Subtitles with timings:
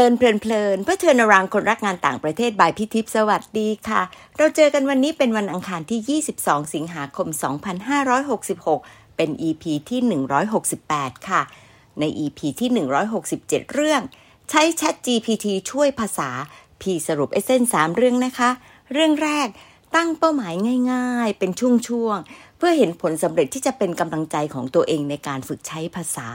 [0.00, 4.02] ลินเพลินเพลินเพื่อเทินรางคนรักงานต่างประเทศบายพิทิพสวัสดีค่ะ
[4.36, 7.28] เราเจอกันวันนี้เป็นวันอังคารที่ 22 สิงหาคม
[8.62, 10.00] 2566 เป็น EP ที่
[10.68, 11.42] 168 ค่ะ
[12.00, 12.70] ใน EP ที่
[13.20, 14.02] 167 เรื่อง
[14.50, 16.30] ใช้ Chat GPT ช่วยภาษา
[16.80, 18.50] พี่สรุปเอเซน3เรื่องนะคะ
[18.92, 19.48] เรื่องแรก
[19.96, 20.54] ตั้งเป้าหมาย
[20.92, 26.30] ง่าย ๆ เป็นช่วงๆเพื่อเห็นผลสำเร็จที่จะเป็นกำลังใจของตัวเองในการฝึกใช้ภาษา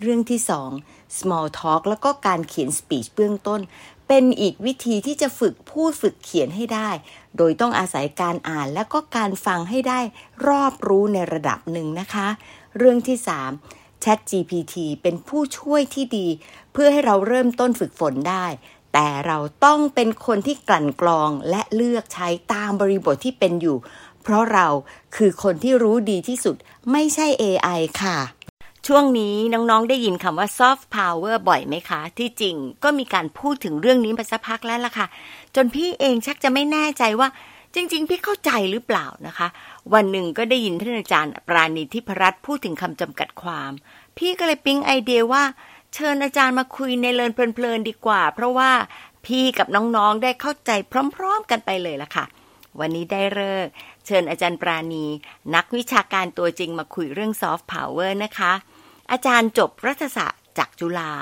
[0.00, 0.40] เรื่องที่
[0.72, 3.60] 2 small talk แล้วก็การเขียน speech เบื้องต้น
[4.08, 6.90] เป็นอีกวิธีที่จะฝึกพูดฝึกเขียนให้ได้
[7.36, 10.00] โดยต้องอาศัยการอ่านและก็การฟังให้ได้
[10.48, 12.28] รอบรู้ในระดับหนึ่งนะคะ
[12.78, 13.18] เรื่องที่
[13.60, 16.26] 3 Chat GPT เป็นผู้ช่วยที่ดี
[16.72, 18.46] เพื่อให้เราเริ่มต้นฝึกฝนได้
[18.92, 23.78] แต่เราต้องเป็นคนที่กลั่นกรองและเลือกใช้ตามบริบทที่เป็นอยู่
[24.22, 24.66] เพราะเรา
[25.16, 26.56] คือคนที่รู้ดีที่สุด
[26.92, 28.18] ไม่ใช่ AI ค่ะ
[28.86, 35.06] ช่วงนี้น้องๆได้ยินคำว่า soft power บ่อยไหมคะ ที่จริงก็มีการพูดถึงเรื่องนี้มาสักพักแล้วล่ะค่ะ
[35.56, 37.28] จนพี่เองชักจะไม่แน่ใจว่า
[37.74, 39.48] จริง ๆ พี่เข้าใจหรือเปล่านะคะ
[39.94, 43.72] วันหนึ่งก็ได้ยินท่านอาจารย์ปราณีทิพรัตน์พูดถึงคำจำกัดความ
[44.18, 45.42] พี่ก็เลยปิ๊งไอเดียว่า
[45.94, 48.70] เชิญอาจารย์มาคุยในเลินเพลินๆดีกว่า เพราะว่า
[49.26, 50.70] พี่กับน้องๆได้เข้าใจ
[51.16, 52.24] พร้อม ๆ กันไปเลยล่ะค่ะ
[52.80, 53.66] วันนี้ได้เลิก
[54.06, 55.06] เชิญอาจารย์ปราณี
[55.54, 58.52] นักวิชาการตัวจริงมาคุยเรื่อง soft power นะคะ
[59.10, 61.12] อาจารย์จบรัฐศาสตร์จากจุฬา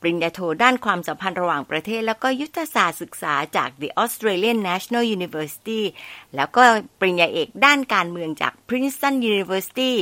[0.00, 5.82] ปริญญาโทด้านความสัมพันธ์ระหว่างประเทศ แล้วก็ยุทธศาสตร์ศึกษาจาก The Australian National University
[6.36, 6.62] แล้วก็
[7.00, 9.92] ปริญญาเอกด้านการเมืองจาก Princeton University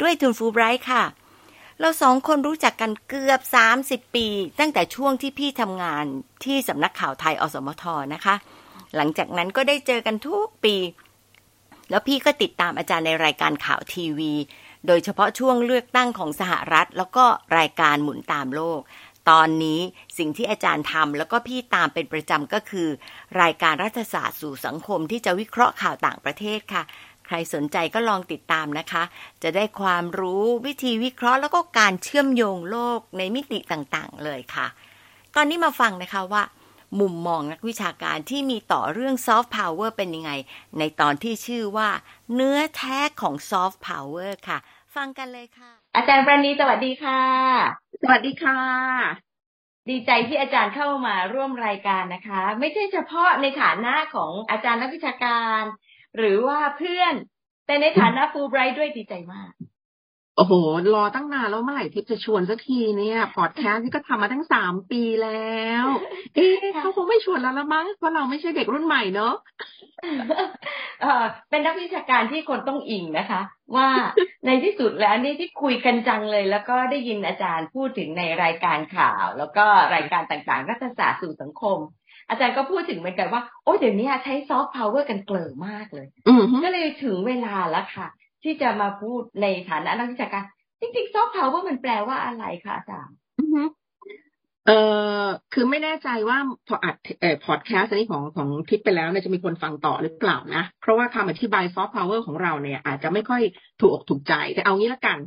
[0.00, 1.04] ด้วยทุนฟูไบรท์ค่ะ
[1.80, 3.40] เราสองคนรู้จักกันเกือบ
[3.78, 4.26] 30 ปี
[4.60, 6.04] ตั้งแต่ช่วงที่พี่ทำงาน
[6.44, 8.34] ที่สำนักข่าวไทยอสมทนะคะ
[8.96, 10.76] หลังจากนั้นก็ได้เจอกันทุกปี
[11.90, 14.32] แล้วพี่ก็ติดตามอาจารย์ในรายการข่าวทีวี
[14.86, 17.24] โดยเฉพาะช่วงเลือกตั้งของสหรัฐ แล้วก็
[17.58, 18.80] รายการหมุนตามโลก
[19.30, 19.80] ตอนนี้
[20.18, 22.88] สิ่งที่อาจารย์ทำแล้วก็พี่ตามเป็นประจำก็คือ
[23.42, 26.82] รายการรัฐศาสตร์สู่สังคมที่จะวิเคราะห์ข่าวต่างประเทศค่ะ
[27.26, 29.02] ใครสนใจก็ลองติดตามนะคะ
[29.42, 34.66] จะได้ความรู้วิธีวิเคราะห์ แล้วก็การเชื่อมโยงโลกในมิติต่างๆ เลยค่ะ
[35.34, 36.42] ตอนนี้มาฟังนะคะว่า
[37.00, 40.30] มุมมองนักวิชาการที่มีต่อเรื่อง soft power เป็นยังไง
[40.78, 41.90] ในตอนที่ชื่อว่า
[42.34, 44.58] เนื้อแท้ของ soft power ค่ะ
[44.94, 47.22] ฟังกันเลยค่ะ อาจารย์ปราณีสวัสดีค่ะ
[48.02, 48.60] สวัสดีค่ะ
[49.90, 55.62] ดีใจที่อาจารย์เข้ามาร่วมรายการนะคะ ไม่ใช่เฉพาะในฐานะของอาจารย์นักวิชาการ
[56.16, 57.14] หรือว่าเพื่อน
[57.66, 59.52] แต่ในฐานะฟูไบรท์ด้วยดีใจมาก
[60.36, 60.52] โอ้โห
[60.94, 65.86] รอตั้งนานแล้วเมื่อไหร่ทิพย์จะชวนสักทีเนี่ย พอดแคสต์นี่ก็ทำมาตั้งสามปีแล้ว
[66.34, 69.34] เอ๊ะเขาคงไม่ชวนแล้วละมั้ง เพราะเราไม่ใช่เด็กรุ่นใหม่เนอะ
[71.02, 73.42] เออเป็นนักวิชาการที่คนต้องอิงนะคะ
[73.76, 73.88] ว่า
[74.46, 79.64] ในที่สุดแล้วนี่ที่คุยกันจังเลย แล้วก็ได้ยินอาจารย์พูดถึงในรายการข่าว แล้วก็
[79.94, 81.78] รายการต่างๆ รัฐศาสตร์สู่สังคม
[82.28, 88.08] อาจารย์ก็พูดถึงเหมือนกันว่า โอ้เดี๋ยวนี้ใช้ซอฟต์พาวเวอร์กันเกร่อมากเลยอือฮึก็เลยถึงเวลาแล้วค่ะ
[88.44, 90.44] ที่จะมาพูดในฐานะนักวิชาการ
[90.80, 93.16] จริงๆซอฟต์พาวเวอร์มันแปลว่าอะไรคะอาจารย์
[94.66, 94.80] เอ่
[95.24, 96.38] อคือไม่แน่ใจว่า
[96.68, 103.42] พออัดเอ่อพอดแคสต์อันนี้ของของทิพย์ไปแล้วเนี่ยจะมีคนฟังต่อหรือเปล่านะ เพราะว่าคำอธิบายซอฟต์พาวเวอร์ของเราเนี่ย อาจจะไม่ค่อย
[103.80, 105.18] ถูกอกถูกใจ แต่เอางี้ละกัน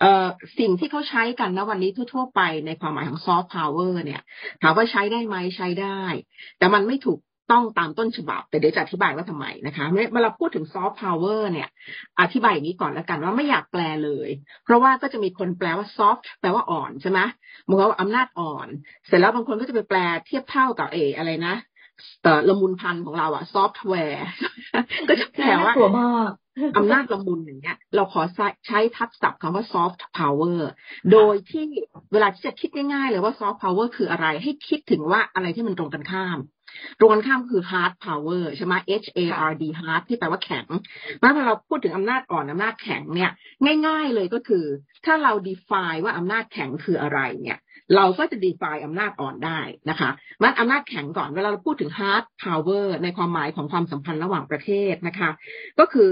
[0.00, 0.26] เอ่อ
[0.58, 4.20] สิ่งที่เขาใช้กันนะวันนี้ทั่ว ๆ ไปในความหมายของซอฟต์พาวเวอร์เนี่ย
[4.62, 6.00] ถามว่าใช้ได้ไหมใช้ได้
[6.58, 7.18] แต่มันไม่ถูก
[7.52, 11.68] ต้องตามต้นฉบับ แต่เดี๋ยวจะอธิบายว่าทำไมนะคะเมื่อเราพูดถึงซอฟต์พาวเวอร์เนี่ย
[12.20, 14.28] อธิบายอย่างนี้ก่อนแล้วกันว่าไม่อยากแปลเลย
[14.64, 17.20] เพราะว่าก็จะมีคนแปลว่าซอฟต์แปลว่าอ่อนใช่ไหม
[17.68, 18.68] มันกับว่าอำนาจอ่อน
[19.06, 21.54] เสร็จแล้วบางคนก็จะไปแปลเทียบเท่ากับเออะไรนะ
[22.48, 24.26] ละมุนพันธุ์ของเราอะซอฟต์แวร์
[25.08, 26.32] ก็จะแปลว่าตัวมาก
[26.76, 28.22] อำนาจละมุนอย่างเงี้ย เราขอ
[28.66, 30.58] ใช้ทับศัพท์คำว่า soft power
[31.12, 31.66] โดยที่
[32.12, 36.38] เวลาที่จะคิดง่ายๆเลยว่า soft power คืออะไร ให้คิดถึงว่าอะไรที่มันตรงกันข้าม
[36.98, 39.20] ตรงกันข้ามคือ hard power ใช่ไหม H A
[39.50, 40.66] R D hard ที่แปลว่าแข็ง
[41.18, 43.30] เมื่อเราพูดถึงอำนาจอ่อนอำนาจแข็งเนี่ย
[43.86, 44.64] ง่าย ๆเลยก็คือ
[45.04, 47.58] ถ้าเรา define ว่าอำนาจแข็งคืออะไรเนี่ย
[47.96, 50.10] เราก็จะ define อำนาจอ่อนได้นะคะ
[50.42, 55.30] มันอำนาจแข็งก่อนเวลาเราพูดถึง hard power ในความหมายของความสัมพันธ์ระหว่างประเทศนะคะ
[55.78, 56.10] ก็คือ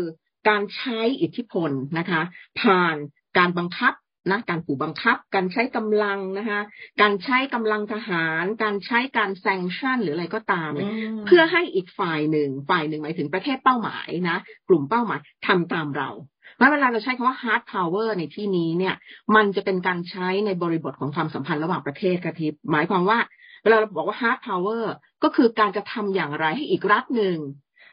[0.48, 2.22] การใช้อิทธิพลนะคะ
[2.60, 2.96] ผ่าน
[3.38, 3.94] การบังคับ
[4.30, 6.60] นะการขู่บังคับ การใช้กำลังนะคะ
[7.00, 10.90] การใช้กำลังทหาร การใช้การแซงชั่นหรืออะไรก็ตามเนี่ย
[11.26, 14.38] เพื่อให้อีกฝ่ายหนึ่งฝ่ายหนึ่งหมายถึงประเทศเป้าหมายนะ
[14.68, 16.10] กลุ่มเป้าหมายทำตามเรา
[16.58, 18.94] เมื่อเวลาเราใช้คำว่า hard power ในที่นี้เนี่ย
[19.34, 23.18] มันจะเป็นการใช้ในบริบทของความสัมพันธ์ระหว่างประเทศกระทิบหมายความว่า
[23.62, 24.84] เวลาเราบอกว่า hard power
[25.22, 27.36] ก็คือการกระทำอย่างไรให้อีกรัฐหนึ่ง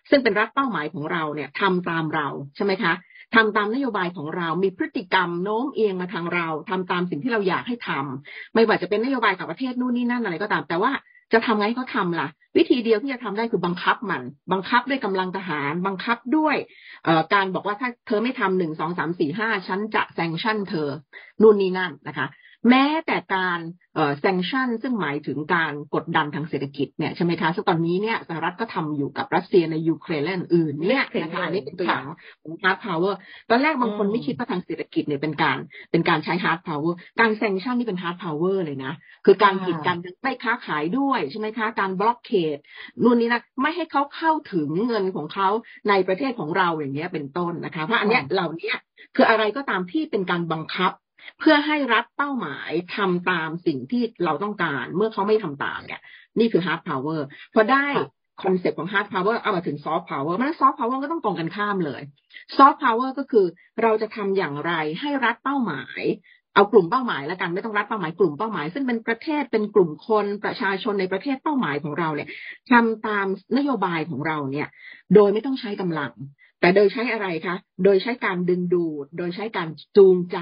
[0.10, 2.94] ซึ่งเป็นรัฐเป้าหมายของเราเนี่ยทำตามเราใช่ไหมคะ
[3.36, 10.92] ทำตามนโยบายของเรา มีพฤติกรรมโน้มเอียงมาทางเราทำตามสิ่งที่เราอยากให้ทำไม่ว่าจะเป็นนโยบายกับประเทศนู่นนี่นั่นอะไรก็ตาม แต่ว่า
[11.34, 12.28] จะทำไงให้เขาทำล่ะ
[12.58, 14.22] วิธีเดียวที่จะทำได้คือบังคับมัน
[14.52, 16.56] บังคับด้วยกำลังทหาร บังคับด้วย
[17.34, 20.90] การบอกว่าถ้าเธอไม่ทำหนึ่งสองสามสี่ห้าฉันจะแซงชั่นเธอ
[21.42, 22.28] นู่นนี่นั่นนะคะ
[22.70, 23.60] แม้แต่การ
[23.96, 32.04] เอ่อ sanction ซึ่งหมายถึงการกดดันทางเศรษฐกิจเนี่ยใช่ไหมคะซึ่งตอนนี้เนี่ยสหรัฐก็ทำอยู่กับรัสเซียในยูเครนและอื่นเนี่ยนะคะอันนี้เป็นตัวอย่าง
[32.44, 33.14] ของ hard power
[33.50, 35.58] ตอนแรกบางคนไม่คิดว่าทางเศรษฐกิจเนี่ยเป็นการ
[35.92, 38.94] เป็นการใช้ hard power การ sanction นี่เป็น hard power เลยนะ
[39.26, 42.58] คือการกีดกันไม่ค้าขายด้วยใช่ไหมคะการ blockade
[43.04, 45.50] นู่นนี่นะไม่ให้เขาเข้าถึงเงินของเขา
[45.90, 48.72] ในประเทศของเราอย่างเงี้ยเป็นต้นนะคะเพราะอันเนี้ยเหล่านี้
[49.16, 50.92] คืออะไรก็ตามที่เป็นการบังคับ
[51.40, 56.02] เพื่อให้รัฐเป้าหมายทำตามสิ่งที่เราต้องการ เมื่อเขาไม่ทำตามเนี่ย
[56.40, 57.22] นี่คือ hard power
[57.54, 57.88] พอได้
[58.44, 62.02] คอนเซ็ปต์ของ hard power เอามาถึง soft power มัน soft power ก็ต้องตรงกันข้ามเลย
[62.58, 63.46] soft power ก็คือ
[63.82, 66.02] เราจะทำอย่างไรให้รัฐเป้าหมาย
[66.56, 72.30] เอากลุ่มเป้าหมายแล้วกันไม่ต้องรัฐเป้าหมายกลุ่มเป้าหมาย ซึ่งเป็นประเทศเป็นกลุ่มคนประชาชนในประเทศเป้าหมายของเราเนี่ย
[72.72, 73.26] ทำตาม
[73.58, 74.68] นโยบายของเราเนี่ย
[75.16, 76.12] โดยไม่ต้องใช้กำลัง
[76.60, 80.38] แต่โดยใช้อะไรคะ โดยใช้การดึงดูด โดยใช้การจูงใจ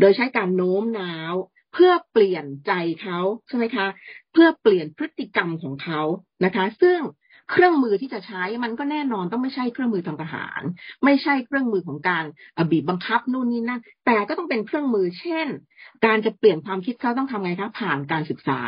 [0.00, 1.34] โดยใช้การโน้มน้าว
[1.72, 2.72] เพื่อเปลี่ยนใจ
[3.02, 3.18] เขา
[3.48, 3.86] ใช่ไหมคะ
[4.32, 6.00] เพื่อเปลี่ยนพฤติกรรมของเขา
[6.44, 6.98] นะคะ ซึ่ง
[7.50, 10.62] เครื่องมือที่จะใช้มันก็แน่นอนต้องไม่ใช่เครื่องมือทางทหาร
[11.04, 12.24] ไม่ใช่เครื่องมือของการ
[12.70, 15.46] บีบบังคับนู่นนี่นั่นแต่ก็ต้องเป็นเครื่องมือเช่น
[16.06, 18.60] การจะเปลี่ยนความคิดเขาต้องทำไงคะผ่านการศึกษา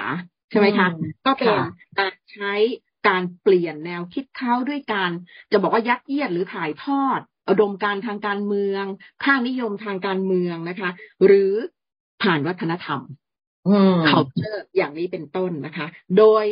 [0.50, 0.88] ใช่ไหมคะ
[1.26, 1.54] ก็เป็น
[1.98, 2.52] การใช้
[3.08, 5.10] การเปลี่ยนแนวคิดเขาด้วยการ
[5.52, 8.84] จะบอกว่ายัดเยียดหรือถ่ายทอด อุดมการทางการเมือง
[9.24, 10.90] ค่านิยมทางการเมืองนะคะ
[11.26, 11.52] หรือ
[12.22, 13.00] ผ่านวัฒนธรรม
[14.08, 15.86] culture อย่างนี้เป็นต้นนะคะ
[16.18, 16.44] โดย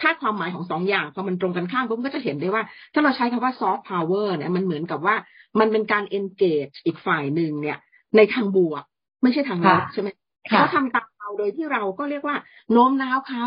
[0.00, 2.62] ถ้าความหมายของสองอย่างพอมันตรงกันข้ามก็จะเห็นได้ว่า
[2.94, 5.16] ถ้าเราใช้คำว่า soft power เนี่ยมันเหมือนกับว่า
[5.60, 7.78] มันเป็นการ engage อีกฝ่ายหนึ่งเนี่ย
[8.16, 8.84] ในทางบวก
[9.22, 10.08] ไม่ใช่ทางลบใช่ไหม
[10.48, 12.36] เขาทำตามเราโดยที่เราก็เรียกว่า
[12.72, 13.44] โน้มน้าวเขา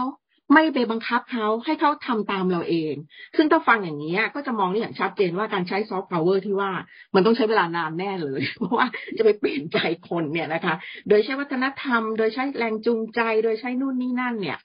[0.53, 2.93] ไม่ไปบังคับเขาให้เขาทำตามเราเอง
[3.37, 6.71] ซึ่งถ้าฟังอย่างนี้ก็จะมองได้อย่างชัดเจนว่าการใช้ซอฟต์พาวเวอร์ที่ว่า
[7.15, 8.87] มันต้องใช้เวลานานแน่เลย เพราะว่า
[9.17, 9.77] จะไปเปลี่ยนใจ
[10.09, 10.75] คนเนี่ยนะคะ
[11.09, 14.57] โดยใช้วัฒนธรรม โดยใช้แรงจูงใจ โดยใช้นู่นนี่นั่นเนี่ย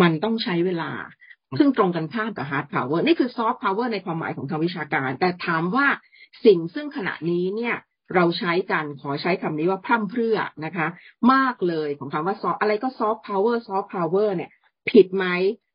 [0.00, 0.90] มันต้องใช้เวลา
[1.58, 5.86] ซึ่งตรงกันข้ามกับ hard power นี่คือซอฟต์พาวเวอร์ในความหมายของทางวิชาการ แต่ถามว่า
[6.44, 7.76] สิ่งซึ่งขณะนี้เนี่ย
[8.14, 10.86] เราใช้กันขอใช้คำนี้ว่าพร่ำเพรื่อนะคะ
[11.32, 14.50] มากเลยของคำว่า soft อะไรก็ซอฟต์พาวเวอร์ซอฟต์พาวเวอร์เนี่ย
[14.90, 15.26] ผิดไหม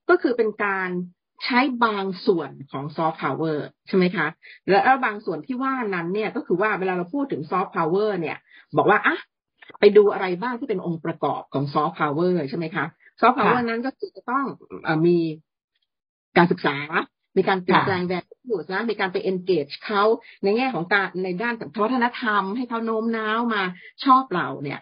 [0.09, 0.89] ก็คือเป็นการ
[1.45, 4.27] ใช้บางส่วนของซอฟต์พาวเวอร์ใช่ไหมคะ
[4.69, 8.37] และบางส่วนที่ว่านั้นเนี่ยก็คือว่าเวลาเราพูดถึงซอฟต์พาวเวอร์เนี่ย
[8.77, 9.17] บอกว่าอะ
[9.79, 12.85] ไปดูอะไรบ้างที่เป็นองค์ประกอบของซอฟต์พาวเวอร์ใช่ไหมคะ
[13.21, 15.17] ซอฟต์พาวเวอร์นั้นก็คือจะต้องมี
[16.37, 16.77] การศึกษา
[17.37, 20.03] มีการเปลี่ยนแปลงแบบอยู่นะมีการไป engage เขา
[20.43, 21.53] ในแง่ของการในด้าน
[21.83, 23.63] วัฒนธรรม ให้เขาโน้มน้าวมา
[24.05, 24.79] ชอบเราเนี่ย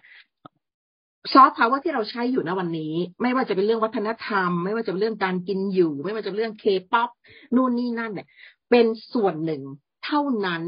[1.32, 7.10] ซอฟต์พาวเวอร์ที่เราใช้อยู่ณวันนี้ ไม่ว่าจะเป็นเรื่องวัฒนธรรม ไม่ว่าจะเป็นเรื่องการกินอยู่ ไม่ว่าจะเป็นเรื่องเคป๊อป
[7.56, 8.26] นู่นนี่นั่นเนี่ย
[8.70, 9.62] เป็นส่วนหนึ่ง
[10.04, 10.62] เท่านั้น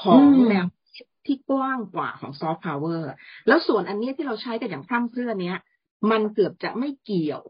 [0.00, 0.66] ของแนว
[1.26, 3.10] ที่กว้างกว่าของซอฟต์พาวเวอร์
[3.48, 5.58] แล้วส่วนอันนี้ที่เราใช้กันอย่างพร่ำเพรื่อเนี้ย
[6.10, 7.42] มันเกือบจะไม่เกี่ยว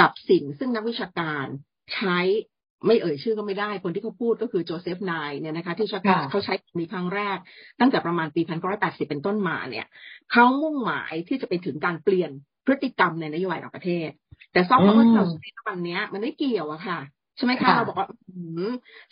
[0.00, 1.46] กับสิ่งซึ่งนักวิชาการ
[1.94, 2.18] ใช้
[2.86, 5.88] ไม่เอ่ยชื่อก็ไม่ได้ คนที่เขาพูดก็คือ Joseph Nye เนี่ยนะคะ ที่
[6.30, 7.38] เขาใช้มีครั้งแรก
[7.80, 9.86] ตั้งแต่ประมาณปีพันเก้าร้อยแปดสิบเป็นต้นมาเนี่ย
[10.32, 12.30] เขามุ่งหมายที่จะไปถึงการเปลี่ยน
[12.66, 14.08] พฤติกรรมในนโยบายของประเทศ
[14.52, 16.98] แต่ซอฟต์พาวเวอร์ที่เราใช้วันนี้มันไม่เกี่ยวอะค่ะ
[17.38, 18.08] ใช่ไหมคะเราบอกว่า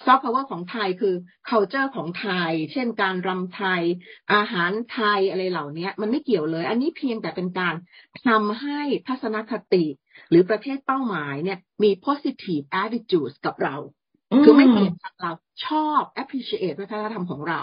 [0.04, 1.14] ซอฟต์พาวเวอร์ของไทยคือ
[1.48, 3.82] culture ของไทย เช่นการรำไทย
[4.34, 7.74] อาหารไทยอะไรเหล่านี้มันไม่เกี่ยวเลย อันนี้เพียงแต่เป็นการ
[8.26, 9.84] ทำให้ทัศนคติ
[10.30, 13.76] หรือประเทศเป้าหมายเนี่ยมี positive attitude กับเรา
[14.44, 14.92] คือไม่เกลียด
[15.22, 15.32] เรา
[15.66, 17.60] ชอบ appreciate วัฒนธรรมของเรา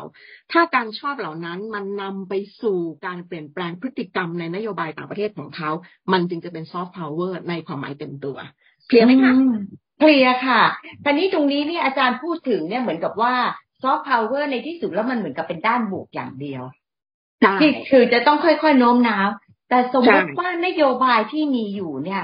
[0.52, 5.72] ถ้าการชอบเหล่านั้นมันนำไปสู่การเปลี่ยนแปลงพฤติกรรมในนโยบายต่างประเทศของเขา
[6.12, 8.38] มันจึงจะเป็น soft power ในความหมายเต็มตัว
[8.88, 9.34] เคลียร์ไหมคะ
[10.00, 10.62] เคลียร์ค่ะ
[11.04, 13.34] ทีนี้ตรงนี้นี่อาจารย์พูดถึงเนี่ยเหมือนกับว่า
[13.82, 16.64] soft power ในที่สุดแล้วมันเหมือนกับเป็นด้านบวกอย่างเดียว
[17.60, 19.28] ที่คือจะต้องค่อยๆโน้มน้าว
[19.70, 22.24] แต่สมมติว่านโยบายที่มีอยู่เนี่ย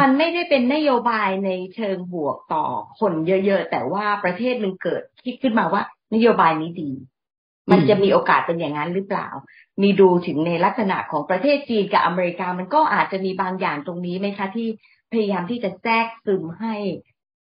[0.00, 2.64] มันไม่ได้เป็นนโยบายในเชิงบวกต่อ
[3.00, 5.82] คนเยอะๆ แต่ว่าประเทศหนึ่งเกิดคิดขึ้นมาว่า
[6.14, 6.90] นโยบายนี้ดี
[7.70, 9.28] มันจะมีโอกาสเป็นอย่างนั้นหรือเปล่า
[9.82, 14.68] มีดูถึงในลักษณะของประเทศจีนกับอเมริกา มันก็อาจจะมีบางอย่างตรงนี้ไหมคะที่
[15.12, 16.74] พยายามที่จะแทรกซึมให้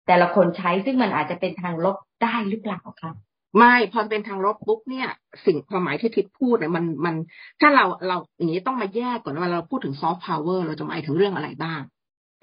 [0.07, 3.13] แต่ละคนใช้ซึ่งมันอาจจะเป็นทางลบได้หรือเปล่าคะ
[3.59, 5.09] ไม่พอเป็นทางลบปุ๊บเนี่ย
[5.47, 7.15] สิ่งความหมายที่ทิศพูดเนี่ยมันมัน
[7.61, 11.81] ถ้าเราเราอย่างนี้ต้องมาแยกก่อนว่าเราพูดถึงซอฟต์พาวเวอร์เราจะหมายถึงเรื่องอะไรบ้าง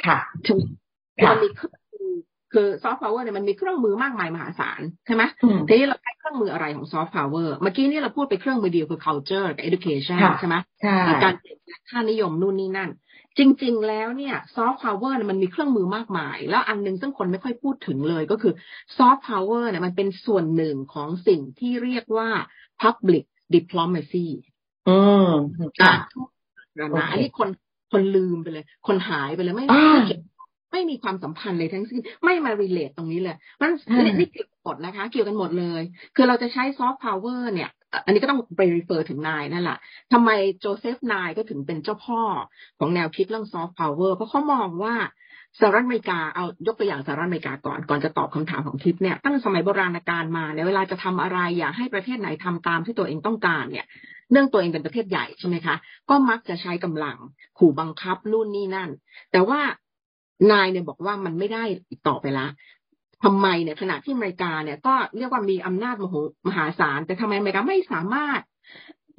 [0.05, 0.59] ค่ะถึง
[1.31, 2.13] มันมีเครื่องมือ
[2.53, 5.23] คือซอฟต์พาวเวอร์เนี่ยมันมีเครื่องมือมากมายมหาศาลใช่ไหม
[5.67, 10.55] ทีนี้เราใช้เครื่องรื่องมืออะไรของซอฟต์พาวเวอร์เมื่อกี้นี่เราพูดไปเครื่องมือเดียวคือ culture กับ education ใช่ไหม
[11.23, 11.57] การเปลี่ยน
[11.89, 12.89] ค่านิยมนู่นนี่นั่น
[13.39, 18.53] จริง ๆ แล้วเนี่ยซอฟต์พาวเวอร์มันมีเครื่องมือมากมาย แล้วอันนึงซึ่งคนไม่ค่อยพูดถึงเลยก็คือ
[18.97, 22.29] ซอฟต์พาวเวอร์เนี่ยมันเป็นส่วนหนึ่งของสิ่งที่เรียกว่า
[22.81, 23.23] public
[23.55, 24.27] diplomacy
[24.89, 24.97] อื
[25.29, 25.31] ม
[25.81, 25.93] ค่ะ
[26.97, 27.49] นะอันนี้คน
[27.91, 29.87] คนลืมไปเลย คนหายไปเลยไม่ไม่
[30.71, 33.71] ไม่มีความสัมพันธ์เลยทั้งสิ้นไม่มา relate ตรงนี้เลยมัน
[34.19, 35.81] นี่เกี่ยวหมดนะคะ เกี่ยวกันหมดเลย
[36.15, 37.69] คือเราจะใช้ซอฟต์พาวเวอร์เนี่ย
[38.05, 39.77] อันนี้ก็ต้องไป refer ถึง Nye นั่นแหละ
[40.13, 42.21] ทำไม Joseph Nye ก็ถึงเป็นเจ้าพ่อ
[42.79, 44.95] ของแนวคิดเรื่องซอฟต์พาวเวอร์เพราะเขามองว่า
[45.59, 53.85] สหรัฐอเมริกาเอายกตัวอย่างสหรัฐอเมริกาก่อนก่อนจะตอบคำถามของทิพย์เนี่ยตั้งสมัยโบราณกาลมาเนี่ยเวลาจะทำอะไรอยากให้ประเทศไหนทำตามที่ตัวเองต้องการเนี่ย
[54.31, 55.75] เนื่องตัวเองเป็นประเทศใหญ่ใช่ไหมคะ
[56.09, 57.17] ก็มักจะใช้กำลัง
[57.59, 58.89] ขู่บังคับนู่นนี่นั่น
[59.31, 59.59] แต่ว่า
[60.51, 62.47] นายเนี่ยบอกว่ามันไม่ได้อีกต่อไปละ
[63.23, 66.15] ทำไมเนี่ยขณะที่อเมริกาเนี่ยก็เรียกว่ามีอำนาจมโห
[66.47, 68.41] มหาศาล แต่ทำไมอเมริกาไม่สามารถ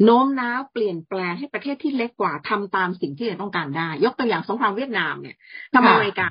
[0.05, 5.37] โน้มน้าวเปลี่ยนแปลงให้ประเทศที่เล็กกว่าทำตามสิ่งที่เราต้องการได้ ยกตัวอย่างสงครามเวียดนามเนี่ย
[5.75, 6.27] ทำไมอเมริกา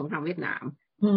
[0.00, 0.62] สงครามเวียดนาม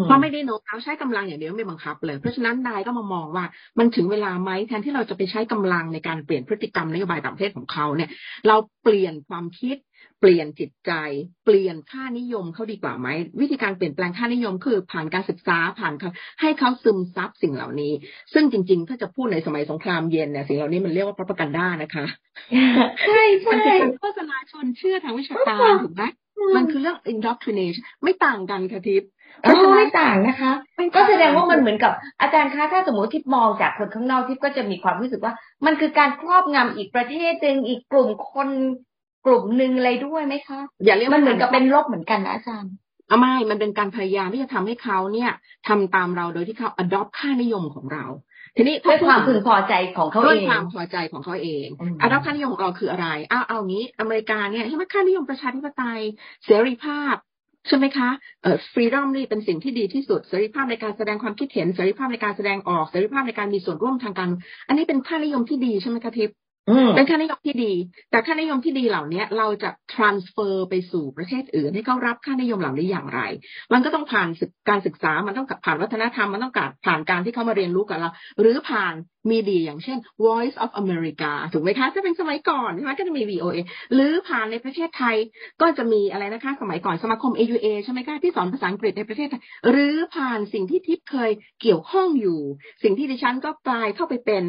[0.06, 3.46] เพราะไม่ได้โน้มน้าวใช้กำลังอย่างเดียวไม่บังคับเลย เพราะฉะนั้นนายก็มามองว่า
[3.80, 8.10] มันถึงเวลาไหมแทนที่เราจะไปใช้กำลังในการเปลี่ยนพฤติกรรมนโยบายต่างประเทศของเขาเนี่ย
[8.48, 9.78] เราเปลี่ยนความคิด
[10.20, 10.92] เปลี่ยนจิตใจ
[11.46, 13.08] เปลี่ยนค่านิยมเขาดีกว่าไหม
[13.42, 15.94] วิธีการเปลี่ยนแปลงค่านิยมคือผ่านการศึกษาผ่าน
[16.42, 17.94] ให้เขาซึมซับสิ่งเหล่านี้
[18.34, 22.06] ซึ่งจริง ๆ ถ้าจะพูดในสมัยสงครามเย็นเนี่ยสิ่งเหล่านี้มันเรียกว่าพระประกันด้านะคะ
[23.08, 26.04] ใช่ใช่มันคือการโฆษณาชวนเชื่อทางวิชาการถูกไหม
[26.56, 29.10] มันคือเรื่อง indoctrination ไม่ต่างกันค่ะทิพย์
[29.46, 30.52] ก็ไม่ต่างนะคะ
[30.96, 35.34] ก็แสดงว่ามันเหมือนกับอาจารย์คะถ้าสมมติทิพมองจากคนข้างนอกทิพก็จะมีความรู้สึกว่า
[35.66, 38.50] มันคือการครอบงำอีกประเทศหนึ่งอีกกลุ่มคน
[39.26, 42.74] กลุ่มหนึ่งอะไรด้วยไหมคะอย่าเรียกมันเหมือนกับเป็นลบเหมือนกันนะอาจารย์
[43.10, 45.32] อ่ไม่ มันเป็นการพยายามที่จะทำให้เขาเนี่ย
[45.68, 48.06] ทำตามเราโดยที่เขา adopt ค่านิยมของเรา
[48.58, 51.68] ทีนี้ด้วยความพึงพอใจของเขาเองด้วยความพอใจของเขาเอง
[52.06, 56.02] adopt ค่านิยมของเราคืออะไรอ้าวเอางี้ อเมริกาเนี่ยใช่ไหมค่านิยมประชาธิปไตย
[56.46, 57.16] เสรีภาพ
[57.68, 58.10] ใช่ไหมคะ
[58.42, 64.30] เอ่อฟรีดอมนี่เป็นสิ่งที่ดีที่สุดเสรีภาพในการแสดงความคิดเห็นเสรีภาพในการแสดงออกเสรีภาพในการมีส่วนร่วมทางการ
[64.68, 66.36] อันนี้เป็นค่านิยมที่ดีใช่ไหมคะทิพย์
[66.96, 67.74] เป็นค่านิยมที่ดี
[68.12, 73.22] แต่ค่านิยมที่ดีเหล่านี้เราจะ transfer ไปสู่ประเทศอื่นให้เขารับค่านิยมเหล่านี้อย่างไร
[73.74, 74.30] มันก็ต้องผ่าน
[74.70, 78.94] การศึกษา มันต้องผ่านวัฒนธรรม มันต้องการผ่านการที่เขามาเรียนรู้กับเรา หรือผ่าน
[79.30, 83.58] มีดีอย่างเช่น Voice of America ถูกไหมคะจะเป็นสมัยก่อนใช่ไหมก็จะมี VOA
[83.94, 85.16] หรือผ่านในประเทศไทย
[85.62, 92.40] ก็จะมีอะไรนะคะ สมัยก่อนสมาคม AUA ใช่ไหมคะที่สอนภาษาอังกฤษในประเทศไทย หรือผ่านสิ่งที่ทิพย์เคยเกี่ยวข้องอยู่
[92.84, 94.44] สิ่งที่ดิฉันก็กลายเข้าไปเป็น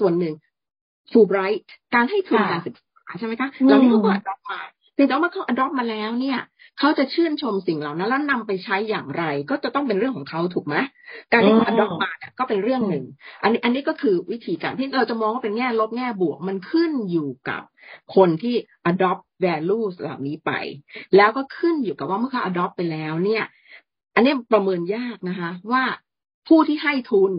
[0.00, 0.34] ส่วนหนึ่ง
[1.10, 4.60] ฟูไบรท์การให้ทุนการศึกษาใช่ไหมคะเหล่านี้เขาก็อดอปมา
[4.94, 6.38] เพียงแต่ว่าเขาอดอปมาแล้วเนี่ย
[6.78, 10.76] เขาจะชื่นชมสิ่งเหล่านั้นแล้วนำไปใช้อย่างไร ก็จะต้องเป็นเรื่องของเขาถูกไหม
[11.32, 13.04] การที่เขาอดอปมาเนี่ยก็เป็นเรื่องหนึ่ง
[13.42, 17.62] อันนี้อันนี้ก็คือวิธีการที่เราจะมองว่าเป็นแง่ลบแง่บวกมันขึ้นอยู่กับ
[18.16, 18.54] คนที่
[18.90, 20.50] adopt values เหล่านี้ไป
[21.16, 23.44] แล้วก็ขึ้นอยู่กับว่าเมื่อเขา adopt ไปแล้วเนี่ย
[24.14, 25.82] อันนี้ประเมินยากนะคะ ว่า
[26.48, 27.32] ผู้ที่ให้ทุน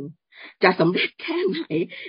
[0.64, 1.62] จะสำเร็จแค่ไหน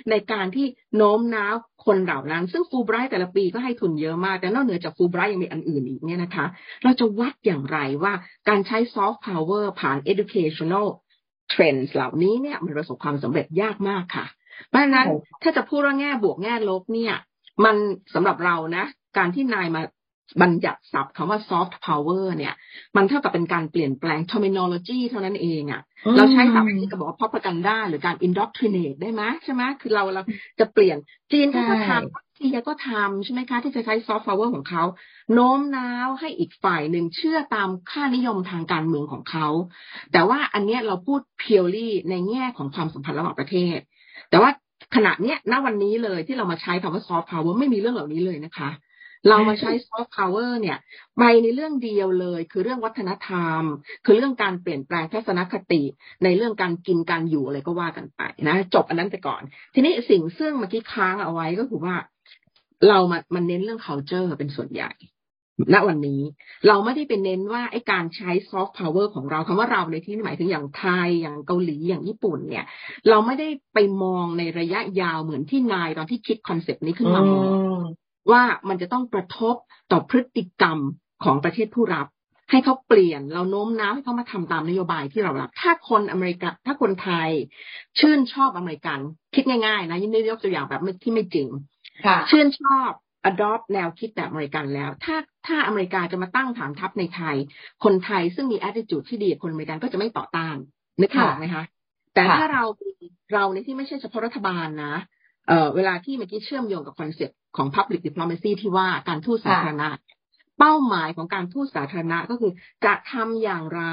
[0.09, 1.55] ในการที่โน้มน้าว
[1.85, 6.45] คนเหล่านั้น ซึ่งฟูไบรท์แต่ละปีก็ให้ทุนเยอะมาก แต่นอกเหนือจากฟูไบรท์ยังมีอันอื่นอีกเนี่ยนะคะ
[6.83, 8.13] เราจะวัดอย่างไรว่า
[8.49, 10.87] การใช้ซอฟต์พาวเวอร์ผ่าน educational
[11.53, 14.25] trends เหล่านี้เนี่ยมันประสบความสำเร็จยากมากค่ะ
[14.67, 15.07] เพราะฉะนั้น
[15.43, 17.15] ถ้าจะพูดว่าแง่บวกแง่ลบเนี่ย
[17.65, 17.75] มัน
[18.13, 18.85] สำหรับเรานะ
[19.17, 19.81] การที่นายมา
[20.41, 22.53] บัญญัติศัพท์คำว่า soft power เนี่ย
[22.95, 25.81] มันเท่ากับเป็นการเปลี่ยนแปลง terminology เท่านั้นเองอะ่ะ
[26.17, 30.23] เราใช้ศัพท์นี้ก็บอกว่า propaganda หรือการ indoctrinate ได้ไหมใช่ไหมคือเราเรา
[30.59, 30.97] จะเปลี่ยน
[31.31, 34.83] จีนก็ทำรัสเซียก็ทำใช่ไหมคะ ที่จะใช้ soft power ของเขา
[35.33, 39.47] โน้มน้าวให้อีกฝ่ายหนึ่งเชื่อตามค่านิยมทางการเมืองของเขา
[40.11, 43.77] แต่ว่าอันเนี้ยเราพูด purely ในแง่ของความสัมพันธ์ระหว่างประเทศ
[44.29, 44.51] แต่ว่า
[44.95, 48.69] ขณะเนี้ยณวันนี้เลยที่เรามาใช้คำว่า soft power ไม่มีเรื่องเหล่านี้เลยนะคะ
[49.29, 50.77] เรามาใช้ซอฟต์พาวเวอร์เนี่ย
[51.17, 53.61] ไปในเรื่องเดียวเลย คือเรื่องวัฒนธรรม
[54.05, 55.83] คือเรื่องการเปลี่ยนแปลงทัศนคติ
[56.23, 59.41] ในเรื่องการกินการอยู่อะไรก็ว่ากันไปนะจบอันนั้นไปก่อน
[59.73, 61.95] ทีนี้สิ่งซึ่งเมื่อกี้ค้างเอาไว้ก็คือว่า
[62.87, 64.91] เรามามันเน้นเรื่อง culture เป็นส่วนใหญ่
[65.73, 66.21] ณวันนี้
[66.67, 72.65] เราไม่ได้เป็นเน้นว่าไอ้การใช้ซอฟต์พาวเวอร์ของเราคำว่าเราในที่นี้หมายถึงอย่างไทยอย่างเกาหลีอย่างญี่ปุ่นเนี่ย
[73.09, 77.45] เราไม่ได้ไปมองในระยะยาวเหมือนที่ Nye ตอนที่คิดคอนเซปต์นี้ขึ้นมามอ
[77.79, 77.81] ง
[78.31, 79.55] ว่ามันจะต้องกระทบ
[79.91, 80.77] ต่อพฤติกรรม
[81.23, 82.07] ของประเทศผู้รับ
[82.51, 87.29] ให้เขาเปลี่ยนเราโน้มน้าวให้เขามาทำตามนโยบายที่เรารับ ถ้าคนอเมริกาถ้าคนไทย
[87.99, 88.99] ชื่นชอบอเมริกัน
[89.35, 91.47] คิดง่ายๆ นะยิ่งได้ยกตัวอย่างแบบที่ไม่จริง
[92.29, 92.89] ชื่นชอบ
[93.29, 95.15] adopt แนวคิดแบบอเมริกันแล้ว ถ้า
[95.47, 97.35] ถ้าอเมริกาจะมาตั้งฐานทัพในไทย
[97.83, 100.55] คนไทยซึ่งมี attitude ที่ดีคนอเมริกันก็จะไม่ต่อต้าน
[101.01, 101.63] นึกออกไหมคะ
[102.13, 102.91] แต่ถ้าเรามี
[103.33, 104.95] เราในที่ไม่ใช่เฉพาะรัฐบาลนะ
[105.47, 109.89] เอ่อเวลาที่เมื่อกี้เชื่อมโยงกับคอนเซ็ปต์ของ public diplomacy ที่ว่าการทูตสาธารณะ
[110.59, 112.51] เป้าหมายของการทูตสาธารณะก็คือ
[112.85, 113.83] จะทำอย่างไร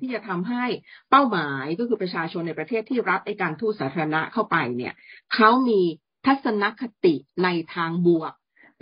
[0.00, 0.64] ที่จะทำให้
[1.10, 4.94] เป้าหมายก็คือประชาชนในประเทศที่รับไอการทูตสาธารณะเข้าไปเนี่ย
[5.34, 5.80] เขามี
[6.26, 7.14] ทัศนคติ
[7.44, 8.32] ในทางบวก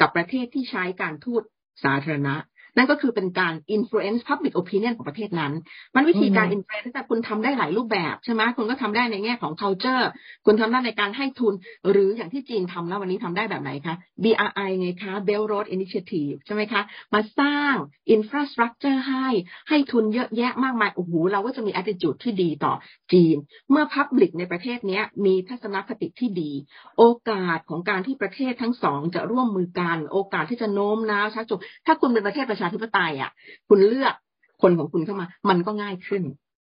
[0.00, 1.42] กับประเทศที่ใช้การทูต
[1.84, 2.34] สาธารณะ
[2.76, 5.52] นั่นก็คือเป็นการ influence public opinion ของประเทศนั้น
[5.94, 10.04] มันวิธีการ influence แต่คุณทำได้หลายรูปแบบใช่ไหมคุณก็ทำได้ในแง่ของ culture
[10.46, 11.54] คุณทำได้ในการให้ทุน
[11.90, 16.82] หรืออย่างที่จีนทำแล้ววันนี้ทำได้แบบไหนคะ BRI ไงคะ Belt Road Initiative ใช่ไหมคะ
[17.14, 17.74] มาสร้าง
[18.14, 19.26] infrastructure ให้
[19.68, 22.74] ให้ทุนเยอะแยะมากมายโอ้โหเราก็จะมี attitude ที่ดีต่อ
[23.12, 23.36] จีน
[23.70, 26.52] เมื่อ public ในประเทศนี้มีทัศนคติที่ดี
[26.98, 33.30] โอกาสของการที่ประเทศทั้งสองจะร่วมมือกัน โอกาสที่จะโน้มน้าวชักจูงถ้าคุณเป็นประเทศประชาธิปไตยอะ
[33.68, 34.14] คุณเลือก
[34.62, 36.22] คนของคุณเข้ามา มันก็ง่ายขึ้น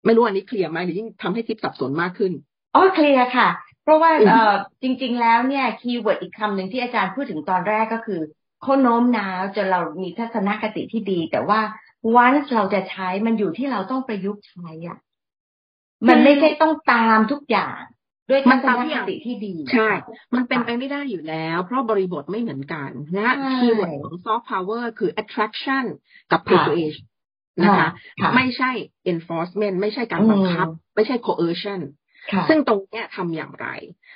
[0.05, 2.33] ไม่รู้อันนี้เคลียร์ไหมหรือยิ่งทำให้ทิพย์สับสนมากขึ้น
[2.75, 3.49] อ๋อเคลียร์ค่ะ
[3.83, 8.21] เพราะว่าเออจริง ๆ แล้วเนี่ยคีย์เวิร์ดอีกคำหนึ่งที่อาจารย์พูดถึงตอนแรกก็คือ
[8.63, 11.61] เขาโน้มน้าวจนเรามีทัศนคติที่ดี แต่ว่า
[12.17, 14.99] วันเราจะใช้มันอยู่ที่เราต้องประยุกต์ใช้อะ
[16.09, 17.81] มันไม่ใช่ต้องตามทุกอย่าง
[18.31, 19.89] ด้วยทัศนคติที่ดี ใช่
[20.35, 25.85] มันเป็นไปไม่ได้อยู่แล้ว เพราะบริบทไม่เหมือนกันนะใช่คีย์เวิร์ดของ soft power คือ attraction
[26.33, 27.05] กับ persuasion
[27.63, 27.89] นะคะ
[28.21, 28.71] ค่ะไม่ใช่
[29.13, 32.04] enforcement ไม่ใช่การบังคับ ไม่ใช่ coercion ค่ะ
[32.49, 33.67] ซึ่งตรงเนี้ยทำอย่างไร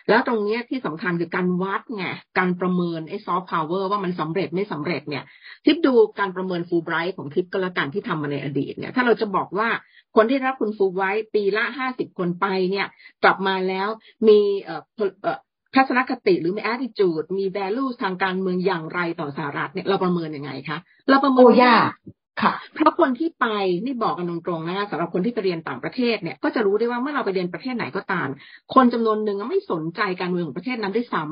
[0.09, 2.05] แล้วตรงเนี้ยที่สำคัญคือการวัดไง
[2.39, 5.25] การประเมินไอ้ soft power ว่ามันสำเร็จไม่สำเร็จเนี่ย
[5.65, 9.69] ทิปดูการประเมินฟูไบรท์ของทิปก็แล้วกันที่ทำมาในอดีตเนี่ยถ้าเราจะบอกว่า
[10.17, 12.87] คนที่รับคุณฟูไบรท์ปีละห้าสิบคนไปเนี่ย
[13.25, 13.89] กลับมาแล้ว
[14.29, 14.83] มีเอ่อ
[15.23, 15.39] เอ่อ
[15.75, 21.93] ทัศนคติหรือมี attitude มี value ทางการเมืองอย่างไรต่อสหรัฐเนี่ยเราประเมินยังไงคะ เราประเมินโอ้ไม่ได้ยาก
[22.43, 23.47] ค่ะ เพราะคนที่ไป
[23.85, 28.29] นี่บอกกันตรงๆนะคะสำหรับคนที่ไปเรียนต่างประเทศเนี่ยก็จะรู้ได้ว่าเมื่อเราไปเรียนประเทศไหนก็ตาม
[28.75, 31.23] คนจำนวนหนึ่งไม่สนใจการเมืองของประเทศนั้นด้วยซ้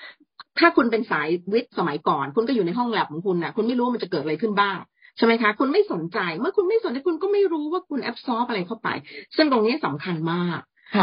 [0.00, 4.78] ำถ้าคุณเป็นสายวิทย์สมัยก่อน คุณก็อยู่ในห้องแลบของคุณน่ะคุณไม่รู้ว่ามันจะเกิดอะไรขึ้นบ้าง
[5.16, 8.88] ใช่ไหมคะ คุณไม่สนใจ เมื่อคุณไม่สนใจคุณก็ไม่รู้ว่าคุณแอบซอฟอะไรเข้าไป
[9.36, 10.60] ซึ่งตรงนี้สำคัญมาก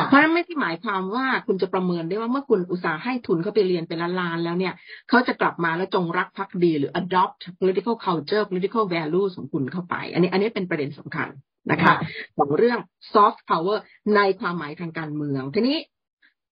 [0.07, 4.73] เพราะฉะนั้นไม่ได้หมายความว่าคุณจะประเมินได้ว่าเมื่อคุณอุตสาห์ให้ทุนเขาไปเรียนเป็นล้านๆแล้วเนี่ย
[5.09, 11.29] เขาจะกลับมาแล้วจงรักภักดีหรือ adopt political culture political values ของคุณเข้าไป อันนี้อันนี้เป็นประเด็นสำคัญ
[11.71, 11.95] นะคะค่ะ
[12.37, 12.79] ของเรื่อง
[13.13, 13.77] soft power
[14.15, 15.77] ในความหมายทางการเมือง ทีนี้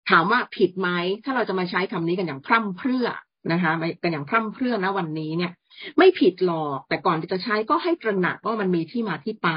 [0.09, 0.89] ถามว่าผิดไหม
[1.23, 3.07] ถ้าเราจะมาใช้คำนี้กันอย่างพร่ำเพรื่อ
[3.51, 3.71] นะคะ
[4.03, 5.51] กันอย่างพร่ำเพรื่อนะวันนี้เนี่ย
[5.97, 9.49] ไม่ผิดหรอกแต่ก่อนที่จะใช้ก็ให้ตระหนักว่ามันมีที่มาที่ไป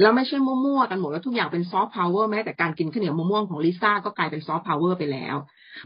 [0.00, 5.36] แล้วไม่ใช่มั่วๆกันหมดแล้วทุกอย่างเป็นซอฟต์พาวเวอร์แม้แต่การกินข้าวเหนียวมะม่วงของลิซ่าก็กลายเป็นซอฟต์พาวเวอร์ไปแล้ว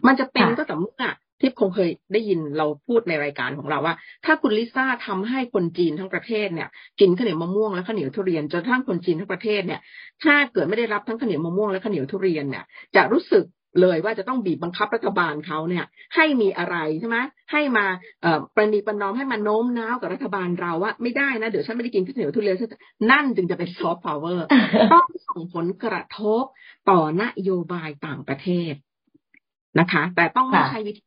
[0.06, 1.06] มันจะเป็นค่ะก็แต่อเมื่อ
[1.40, 6.68] ที่คงเคยได้ยินเราพูดในรายการของเราว่า ถ้าคุณลิซ่าทำให้คนจีนทั้งประเทศเนี่ย
[7.00, 9.80] กินข้าวเหนียวมะม่วงและข้าวเหนียวทุเรียนจนกระทั่งคนจีนทั้งประเทศเนี่ย
[10.22, 12.64] ถ้าเกิดไม่ได้รับทั้งข้าวเหนียวมะม่วงและข้าวเหนียวทุเรียนเนี่ย
[12.96, 13.44] จะรู้สึก
[13.80, 17.16] เลยว่าจะต้องบีบบังคับรัฐบาลเขาเนี่ย ให้มีอะไรใช่ไหม
[17.52, 17.86] ให้มา
[18.22, 22.78] เอ่อประนีประนอมให้มาโน้มน้าวกับรัฐบาลเราว่าไม่ได้นะเดี๋ยวฉันไม่ได้กินข้าวเหนียวทุเรียนฉันจะ
[23.10, 24.46] นั่นจึงจะเป็นซอฟต์พาวเวอร์
[24.92, 26.44] ต้องส่งผลกระทบ
[26.90, 28.72] ต่อนโยบายต่างประเทศ
[29.80, 31.02] นะคะ แต่ต้องไม่ค่ะใช้วิธี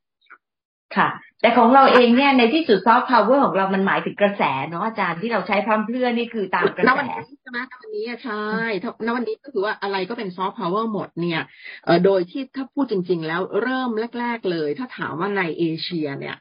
[0.97, 1.09] ค่ะ
[1.41, 8.45] แต่ของเราเองเนี่ยในที่สุดซอฟต์พาวเวอร์ของเรามันหมายถึงกระแสเนาะอาจารย์ที่เราใช้พร่ำเพรื่อนี่คือตามกระแสวันนี้ใช่ไหมณวันนี้อะใช่
[8.83, 11.41] ถ้าณวันนี้ก็คือว่าอะไรก็เป็นซอฟต์พาวเวอร์หมดเนี่ย
[11.85, 16.35] เอ่อโดยที่ถ้าพูดจริง ๆ แล้วเริ่มแรก ๆเลย ถ้าถามว่าในเอเชียเนี่ย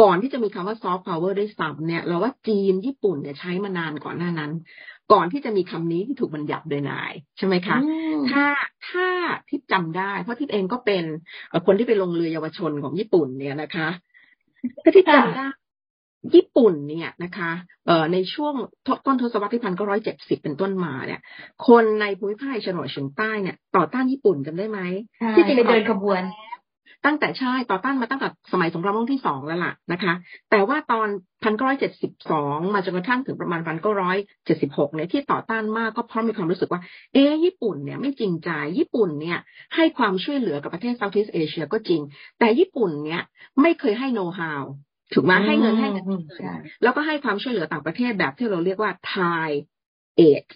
[0.00, 4.52] ก่อนที่จะมีคำว่าซอฟต์พาวเวอร์ด้วยซ้ำเนี่ย เราว่าจีนญี่ปุ่นเนี่ยใช้มานานก่อนหน้านั้น
[5.12, 8.44] ก่อนที่จะมีคำนี้ที่ถูกบัญญัติโดย Nye ใช่ไหมคะอืมถ้า
[8.88, 9.06] ถ้า
[9.48, 11.04] ทิพย์จำได้ เพราะทิพย์เองก็เป็น
[11.48, 13.88] เอ่อคนที่ไปลงเรือเยาวชนของญี่ปุ่นเนี่ยนะคะ
[14.84, 15.46] ถ้าทิพย์จำได้
[16.34, 17.50] ญี่ปุ่นเนี่ยนะคะ
[17.86, 18.54] เอ่อในช่วง
[19.06, 21.20] ต้นทศวรรษที่พันเก้าร้อยเจ็ดสิบเป็นต้นมาเนี่ย
[21.66, 24.80] คนในภูมิภาคเอเชียตะวันออกเฉียงใต้เนี่ยต่อต้านญี่ปุ่นจำได้ไหม
[25.18, 26.22] ใช่ที่จริงไปเดินขบวน
[27.06, 30.14] ตั้งแต่ใช่ต่อต้านมาตั้งแต่สมัยสงครามโลกที่สองแล้วล่ะนะคะ
[30.50, 31.08] แต่ว่าตอน
[31.44, 36.80] พันเก้าร้อยเจ็ดสิบสองมาจนกระทั่งถึงประมาณพันเก้าร้อยเจ็ดสิบหกเนี่ยที่ต่อต้านมากก็เพราะมีความรู้สึกว่า
[37.12, 39.38] เอ๊ะญี่ปุ่นเนี่ยไม่จริงใจญี่ปุ่นเนี่ย
[39.74, 42.00] ให้ความช่วยเหลือกับประเทศเซาท์อีสเอเชียก็จริง
[42.38, 43.22] แต่ญี่ปุ่นเนี่ย
[43.62, 44.64] ไม่เคยให้โน้ตฮาว
[45.14, 49.48] ถูกไหมให้เงินให้เงินอืมใช่แล้วก็ให้ความช่วยเหลือต่างประเทศแบบที่เราเรียกว่า Thai
[50.20, 50.46] aid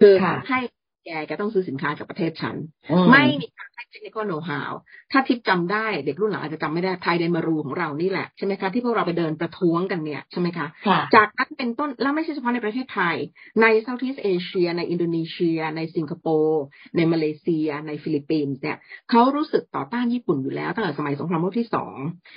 [0.00, 0.60] คือค่ะให้
[1.04, 2.56] แกแกต้องซื้อสินค้าจากประเทศฉัน
[2.90, 4.70] อืไม่มีการให้ technical know how
[5.12, 13.16] ถ้าทิปจำได้เด็กรุ่นหลังอาจจะจำไม่ได้ไทยเดนมารูของเรานี่แหละใช่ไหมคะที่พวกเราไปเดินประท้วงกันเนี่ยใช่ไหมคะค่ะจากนั้นเป็นต้นแล้วไม่ใช่เฉพาะในประเทศไทย
[13.62, 16.62] ใน Southeast Asia ในอินโดนีเซีย ในสิงคโปร์
[16.96, 18.76] ในมาเลเซีย ในฟิลิปปินส์เนี่ย
[19.10, 21.94] เขารู้สึกต่อต้านญี่ปุ่นอยู่แล้วตั้งแต่สมัยสงครามโลกที่สอง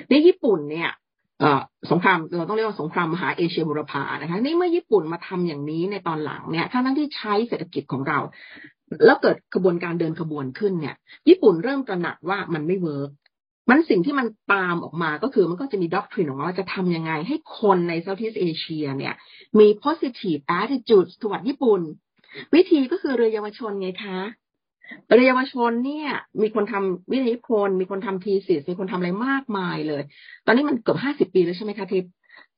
[0.09, 1.06] ในญี่ปุ่นเนี่ยเอ่อ
[1.91, 8.19] สงครามเราต้องเรียกว่าสงครามมหาเอเชียบุรพานะคะนี่เมื่อญี่ปุ่นมาทำอย่างนี้ในตอนหลังเนี่ยทั้งทั้งที่ใช้เศรษฐกิจของเรา
[9.05, 10.95] แล้วเกิดกระบวนการเดินขบวนขึ้นเนี่ย
[11.29, 13.09] ญี่ปุ่นเริ่มตระหนักว่ามันไม่เวิร์ก
[13.69, 19.15] มันสิ่งที่มันตามออกมาก็คือมันก็จะมี doctrine ของว่าจะทำยังไงให้คนใน Southeast Asia เนี่ย
[19.59, 21.81] มี positive attitude ตวัดญี่ปุ่น
[22.55, 24.17] วิธีก็คือเรือเยาวชนไงคะ
[25.07, 26.09] เรือเยาวชนเนี่ย
[26.41, 30.01] มีคนทำวิทยานิพนธ์มีคนทำ thesis มีคนทำอะไรมากมายเลย
[30.45, 32.05] ตอนนี้มันเกือบห้าสิบปีแล้วใช่ไหมคะทิพ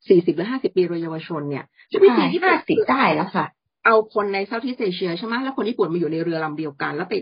[0.08, 1.64] สี่สิบหรือห้าสิบปีเรือเยาวชนเนี่ย
[2.02, 3.46] วิธีที่ห้าสิบได้แล้วค่ะ
[3.86, 7.14] เอาคนใน Southeast Asia ใช่ไหมแล้วคนญี่ปุ่นมาอยู่ในเรือลำเดียวกัน แล้วไป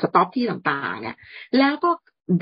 [0.00, 1.16] stop ที่ต่างๆ เนี่ย
[1.58, 1.90] แล้วก็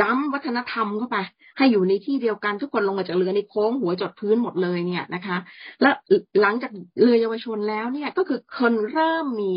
[0.01, 1.17] dump วัฒนธรรมเข้าไป
[1.59, 5.37] ให้อยู่ในที่เดียวกันทุกคนลงมาจากเรือเนี่ยโค้งหัวจรดพื้นหมดเลยเนี่ยนะคะ
[5.81, 5.95] แล้ว
[6.41, 6.71] หลังจาก
[7.03, 9.55] เรือเยาวชนแล้วเนี่ยก็คือคนเริ่มมี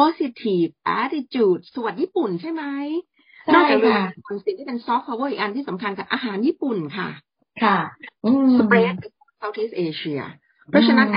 [0.00, 2.64] positive attitude สวัสดญี่ปุ่นใช่ไหม
[3.54, 7.08] นอกจากเรือคนสิ่งที่เป็น soft power อีกอันที่สำคัญกับอาหารญี่ปุ่นค่ะ
[7.62, 7.78] ค่ะ
[8.58, 8.94] สเปรด
[9.40, 10.20] Southeast Asia
[10.68, 11.08] เพราะฉะนั้น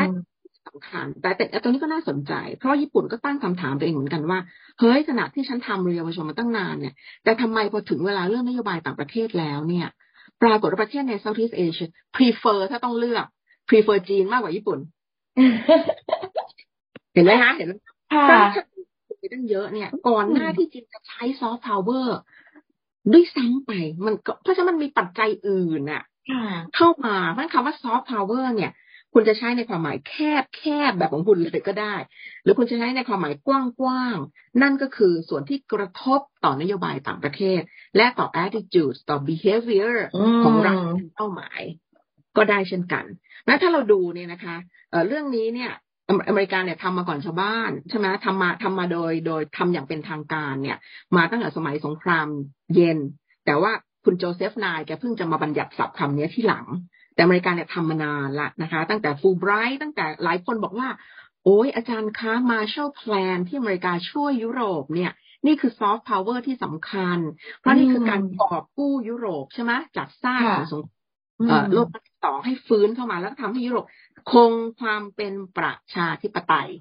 [0.68, 4.39] สำคัญ แต่แต่ตรงนี้ก็น่าสนใจ เพราะญี่ปุ่นก็ตั้งคำถามตัวเองเหมือนกันว่า
[4.80, 9.88] เฮ้ยขณะที่ฉันทำเรือเยาวชนมาตั้งนานเนี่ย แต่ทำไมพอถึงเวลาเรื่องนโยบายต่างประเทศแล้วเนี่ย
[10.42, 13.26] ปรากฏว่าประเทศใน Southeast Asia prefer ถ้าต้องเลือก
[13.70, 14.80] prefer จีนมากกว่าญี่ปุ่น
[17.13, 17.74] เห็นไหมคะเห็นไหม
[18.13, 18.42] ค่ะ
[19.32, 22.18] ตั้งเยอะเนี่ย ก่อนหน้าที่จีนจะใช้ซอฟต์พาวเวอร์
[23.13, 23.72] ด้วยซ้ำไป
[24.06, 26.04] มันก็เพราะฉะนั้นมันมีปัจจัยอื่นน่ะ
[26.76, 28.72] เข้ามาเพราะคำว่าซอฟต์พาวเวอร์เนี่ย
[29.13, 31.96] คุณจะใช้ในความหมายแคบแคบแบบของคุณเลยก็ได้
[32.44, 33.50] หรือคุณจะใช้ในความหมายก
[33.84, 37.62] ว้างๆ นั่นก็คือส่วนที่กระทบต่อนโยบายต่างประเทศ
[37.98, 39.96] และต่อ attitude ต่อ behavior
[40.44, 40.78] ของรัฐ
[41.15, 41.62] เป้าหมาย
[42.38, 43.06] ก็ได้เช่นกัน
[43.46, 44.56] และถ้าเราดูเนี่ยนะคะ
[45.08, 45.72] เรื่องนี้เนี่ย
[46.10, 50.78] อเมริกาเนี่ยทำมาก่อนชาวบ้านใช่ไหมทำมาทำมาโดยโดยทำอย่างเป็นทางการเนี่ย
[51.15, 52.28] มาตั้งแต่สมัยสงคราม
[52.76, 52.98] เย็น
[53.45, 53.72] แต่ว่า
[54.06, 56.65] คุณ Joseph Nye แกเพิ่งจะมาบัญญัติศัพท์คำนี้ทีหลัง
[57.15, 60.89] แต่อเมริกาเนี่ยทำมานานละนะคะ ตั้งแต่ฟูไบรท์ตั้งแต่หลายคนบอกว่า
[61.45, 65.12] โอ้ยอาจารย์คะ Marshall Plan ที่อเมริกาช่วยยุโรปเนี่ย
[65.45, 67.17] นี่คือซอฟต์พาวเวอร์ที่สำคัญ
[67.60, 70.82] เพราะนี่คือการกอบกู้ยุโรปใช่ไหมจากซากของสงคราม
[71.74, 73.86] โลกที่สองให้ฟื้นเข้ามาแล้วทำให้ยุโรป
[74.32, 76.72] คงความเป็นประชาธิปไตย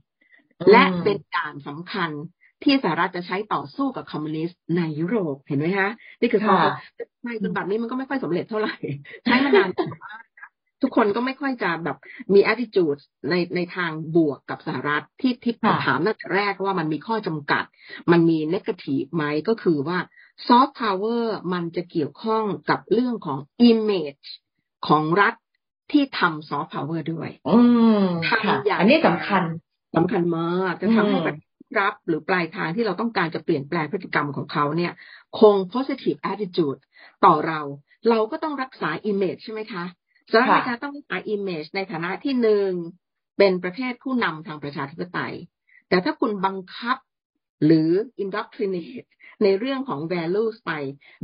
[0.71, 2.11] และเป็นปราการสำคัญ
[2.65, 6.57] ที่สหรัฐจะใช้ต่อสู้กับคอมมิวนิสต์ในยุโรปเห็นไหมคะนี่คือเขา
[7.25, 8.75] ในจนบัดนี้มันก็ไม่ค่อยสำเร็จเท่าไหร่
[9.25, 9.71] ใช้มานาน
[10.05, 10.23] มาก
[10.83, 11.97] ทุกคนก็ไม่ค่อยจะแบบ
[12.35, 17.65] มี attitude ในในทางบวกกับสหรัฐที่ที่ถามตั้งแต่แรกว่ามันมีข้อจำกัด
[18.11, 19.99] มันมี negative ไหมก็คือว่า
[20.47, 23.39] soft power มันจะเกี่ยวข้องกับเรื่องของ
[23.71, 24.27] image
[24.89, 25.35] ของรัฐ
[25.93, 27.31] ที่ทำซอฟต์พาวเวอร์ด้วย
[28.29, 29.43] ทำอย่างอันนี้สำคัญ
[29.97, 31.21] สำคัญมากจะทำให้
[31.81, 34.93] รับหรือปลายทางที่เราต้องการจะเปลี่ยนแปลงพฤติกรรมของเขาเนี่ย
[35.41, 36.81] คง positive attitude
[37.25, 37.61] ต่อเรา
[38.11, 39.85] เราก็ต้องรักษา image ใช่ไหมคะ
[40.33, 42.71] สหรัฐอเมริกาต้องรักษา image ในฐานะที่หนึ่ง
[43.39, 45.35] เป็นประเทศผู้นำทางประชาธิปไตย
[45.89, 46.97] แต่ถ้าคุณบังคับ
[47.65, 47.91] หรือ
[48.23, 49.09] indoctrinate
[49.43, 50.73] ในเรื่องของ values ไป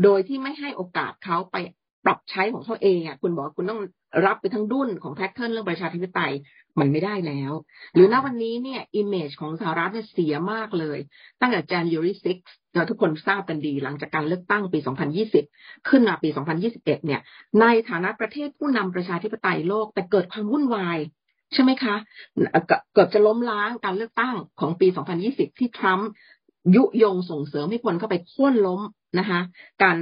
[0.02, 1.56] โดยที่ไม่ให้โอกาสเขาไป
[2.04, 3.80] ปรับใช้ของเขาเองอะคุณบอกคุณต้อง
[4.26, 6.32] รับไปทั้งดุนของ pattern เรื่องประชาธิปไตย
[6.80, 7.52] มันไม่ได้แล้ว
[7.94, 10.98] หรือณวันนี้เนี่ย image ของสหรัฐเนี่ยเสียมากเลย
[11.40, 12.12] ตั้งแต่ January
[12.44, 14.78] 6เราทุกคนทราบกันดีหลังจากการเลือกตั้งปี
[15.32, 16.28] 2020 ขึ้นมาปี
[16.62, 17.20] 2021 เนี่ย
[17.60, 20.98] ในฐานะประเทศผู้นำประชาธิปไตยโลกแต่เกิดความวุ่นวาย
[21.52, 21.94] ใช่ไหมคะ
[22.94, 24.86] เกิดจะล้มล้างการเลือกตั้งของปี
[25.22, 26.08] 2020 ที่ทรัมป์
[26.76, 28.80] ยุยงส่งเสริมให้คนเข้าไปโค่นล้ม
[29.18, 29.40] นะคะ
[29.82, 29.96] การ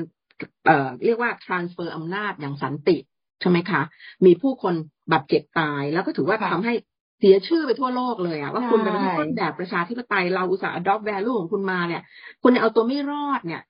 [0.67, 2.97] เอ่อเรียกว่า transfer อำนาจอย่างสันติ
[3.41, 3.83] ใช่ไหมคะ
[4.27, 4.75] มีผู้คน
[5.13, 6.75] บาดเจ็บตาย แล้วก็ถือว่าทำให้
[7.19, 12.03] เสียชื่อไปทั่วโลกเลยอะว่าคุณเป็นต้นแบบประชาธิปไตยเราอุตส่าห์ adopt value ของคุณมาเนี่ย
[12.43, 13.63] คุณเอาตัวไม่รอดเนี่ย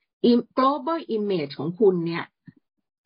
[0.59, 2.25] global image ของคุณเนี่ย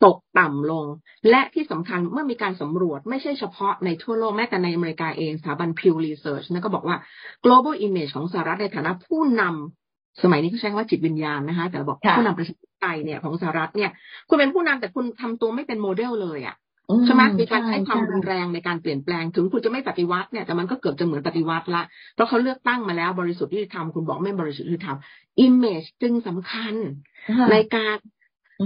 [0.05, 0.85] ตกต่ำลง
[1.29, 6.97] และที่สำคัญเมื่อมีการสำรวจไม่ใช่เฉพาะในทั่วโลกแม้แต่ในอเมริกาเองสถาบัน Pew Research นะก็บอกว่า
[7.45, 13.91] global image ของสหรัฐในฐานะผู้นำสมัยนี้เขาใช้คำว่าจิตวิญญาณนะคะ แต่บอกผู้นำประชาธิป ไตยเนี่ยของสหรัฐเนี่ย
[14.29, 16.55] คุณเป็นผู้นำแต่คุณทำตัวไม่เป็นโมเดลเลยอะ
[17.05, 21.83] ใช่ไหมมีการใช้ความรุนแรงในการเปลี่ยนแปลงถึงคุณจะไม่ปฏิวัติเนี่ยแต่มันก็เกือบจะเหมือนปฏิวัติละ
[22.15, 26.73] เพราะเขาเลือกตั้งมาแล้วบริสุทธิ์ที่ทำคุณบอกไม่บริสุทธิ์ที่ทำ image จึงสำคัญ
[27.51, 27.97] ในการ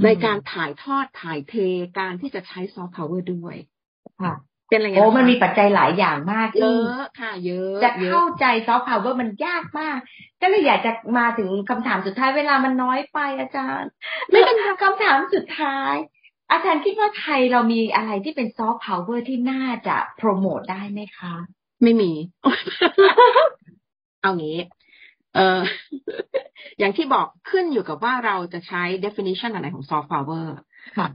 [0.04, 1.54] ในการถ่ายทอดถ่ายเท
[1.98, 3.56] การที่จะใช้ซอฟต์พาวเวอร์ด้วย
[4.22, 4.34] ค่ะ
[4.72, 9.98] เป็นอะไรโอ้มันมีปัจจัยหลายอย่างมากเยอะค่ะเยอะจะเข้าใจซอฟต์พาวเวอร์มันยากมาก
[10.42, 13.90] ก็เลยอยากจะมาถึงคำถามสุดท้ายเวลามันน้อยไปอาจารย์
[14.30, 15.94] ไม่เป็นคำถามสุดท้าย
[16.52, 21.34] อาจารย์คิดว่าไทยเรามีอะไรที่เป็นซอฟต์พาวเวอร์ที่น่าจะโปรโมทได้ไหมคะ
[21.84, 22.12] ไม่มี
[24.22, 24.58] เอางี้
[25.36, 25.62] เออ
[26.80, 30.48] อย่างที่บอกขึ้นอยู่กับว่าเราจะใช้ definition อะไรของ soft power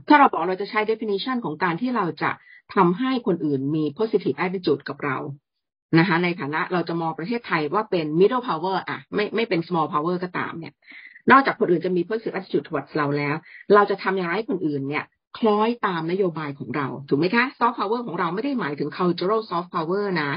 [0.07, 2.31] ถ้าเราบอกเราจะใช้ definition ของการที่เราจะ
[2.75, 5.17] ทำให้คนอื่นมี positive attitude กับเรา
[5.99, 10.73] นะคะในฐานะเราจะมองประเทศไทยว่าเป็น middle power อะไม่ไม่เป็น small power ก็ตามเนี่ย
[11.31, 13.35] นอกจากคนอื่นจะมี positive attitude towards เราแล้ว
[13.73, 15.05] เราจะทำอย่างไรให้คนอื่นเนี่ย
[15.37, 20.31] คล้อยตามนโยบายของเรา ถูกไหมคะ soft power ของเราไม่ได้หมายถึง cultural soft power นะ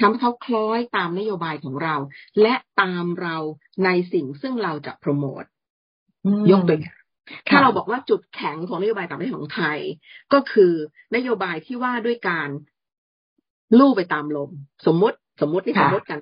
[0.00, 1.96] ทำให้เขาคล้อยตามนโยบายของเรา
[2.42, 3.36] และตามเรา
[3.84, 5.44] ในสิ่งซึ่งเราจะโปรโมท
[6.50, 6.99] ยกตัวอย่าง
[7.48, 9.78] ถ้าเราบอกว่าจุดแข็งของนโยบายต่างประเทศของไทย
[10.32, 10.72] ก็คือ
[11.16, 12.48] นโยบายที่ว่าด้วยการ
[13.78, 14.50] ลู่ไปตามลม
[14.86, 16.18] สมมติสมมติที่สมมติกัน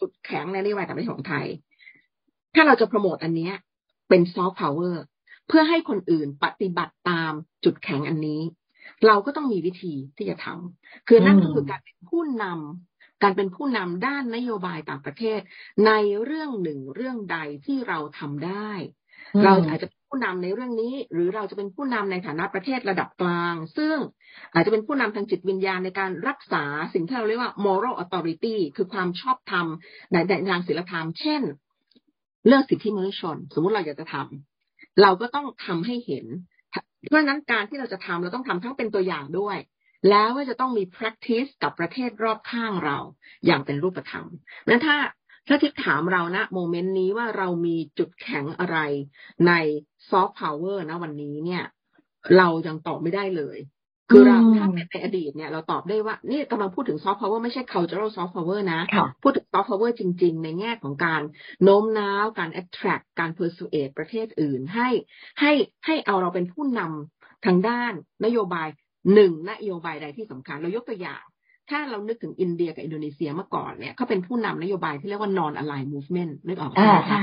[0.00, 1.46] จุดแข็งในนโยบายต่างประเทศของไทย
[2.54, 3.50] ถ้าเราจะโปรโมทอันนี้
[4.08, 5.04] เป็นซอฟต์พาวเวอร์
[5.48, 7.32] เพื่อให้คนอื่นปฏิบัติตาม
[7.64, 8.40] จุดแข็งอันนี้
[9.06, 15.40] เราก็ต้องมีวิธีที่จะทำคือนั่นก็คือการเป็นผู้นำการเป็นผู้นำด้านนโยบายต่างประเทศ
[15.86, 15.92] ใน
[16.24, 18.70] เรื่องหนึ่งเรื่องใดที่เราทำได้
[19.44, 23.96] เราอาจจะผู้นำในเรื่องนี้ หรือเราจะเป็นผู้นำในฐานะประเทศระดับกลาง ซึ่ง
[24.54, 29.66] อาจจะเป็นผู้นำทางจิตวิญญาณในการรักษาสิ่งที่เราเรียกว่า moral authority คือความชอบธรรม
[30.12, 30.16] ใน
[30.50, 31.42] ทางศีลธรรม เช่น
[32.46, 36.26] เรื่องสิทธิมนุษยชน สมมุติเราอยากจะทำเราก็ต้องทำให้เห็น
[37.08, 39.58] เพราะนั้นการที่เราจะทำเราต้องทำทั้งเป็นตัวอย่างด้วย
[40.10, 42.98] แล้วก็จะต้องมี practice กับประเทศรอบข้างเรา
[43.46, 44.26] อย่างเป็นรูปธรรม
[44.68, 44.96] นั้นถ้า
[45.48, 48.78] ถ้าทิพถามเรานะ moment นี้ว่าเรามีจุดแข็งอะไร
[49.46, 49.52] ใน
[50.10, 51.64] ซอฟต์พาวเวอร์นะวันนี้เนี่ย
[52.36, 53.58] เรายังตอบไม่ได้เลย
[54.10, 58.80] คือเราถ้าเป็นในอดีตเนี่ย เราตอบได้ว่านี่กำลังพูดถึงซอฟต์พาวเวอร์ไม่ใช่ cultural soft power นะ
[59.22, 61.22] พูดถึงซอฟต์พาวเวอร์จริง ๆ ในแง่ของการ
[61.62, 64.88] โน้มน้าว การ attract การ persuade ประเทศอื่นให้
[65.40, 65.52] ให้
[65.86, 67.92] ให้เอาเราเป็นผู้นำทางด้าน
[68.24, 68.68] นโยบาย
[69.14, 71.22] หนึ่งนโยบายใดที่สำคัญ เรายกตัวอย่าง
[71.70, 76.76] ถ้าเรานึกถึงอินเดียกับอินโดนีเซียเมื่อก่อนเนี่ยเขาเป็นผู้นำนโยบายที่เรียกว่า non aligned movement นึกออกไหม
[77.10, 77.20] คะ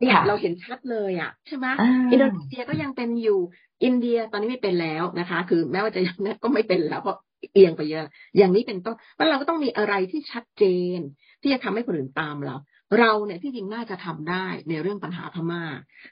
[0.00, 1.66] เนี่ยเราเห็นชัดเลยอะใช่ไหม
[2.12, 3.40] อินโดนีเซียก็ยังเป็นอยู่
[3.84, 7.18] อินเดียตอนนี้ไม่เป็นแล้วนะคะ คือแม้ว่าจะยังก็ไม่เป็นแล้วเพราะ
[7.52, 10.64] เอียงไปเยอะ อย่างนี้เป็นต้นว่าเราก็ต้องมีอะไรที่ชัดเจ
[10.96, 10.98] น
[11.42, 12.56] ที่จะทำให้คนอื่นตามเรา
[12.98, 15.62] เราเนี่ยที่จริงน่าจะทำได้ในเรื่องปัญหาพม่า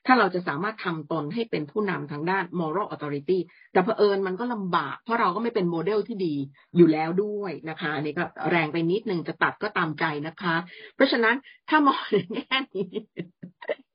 [0.06, 3.38] ถ้าเราจะสามารถทำตนให้เป็นผู้นำทางด้าน moral authority
[3.72, 6.34] แต่เผอิญมันก็ลำบาก เพราะเราก็ไม่เป็นโมเดลที่ดี
[6.76, 10.56] อยู่แล้วด้วยนะคะนี่ก็แรงไปนิดนึงจะตัดก็ตามใจนะคะ
[10.94, 11.36] เพราะฉะนั้น
[11.68, 12.90] ถ้ามองในแง่นี้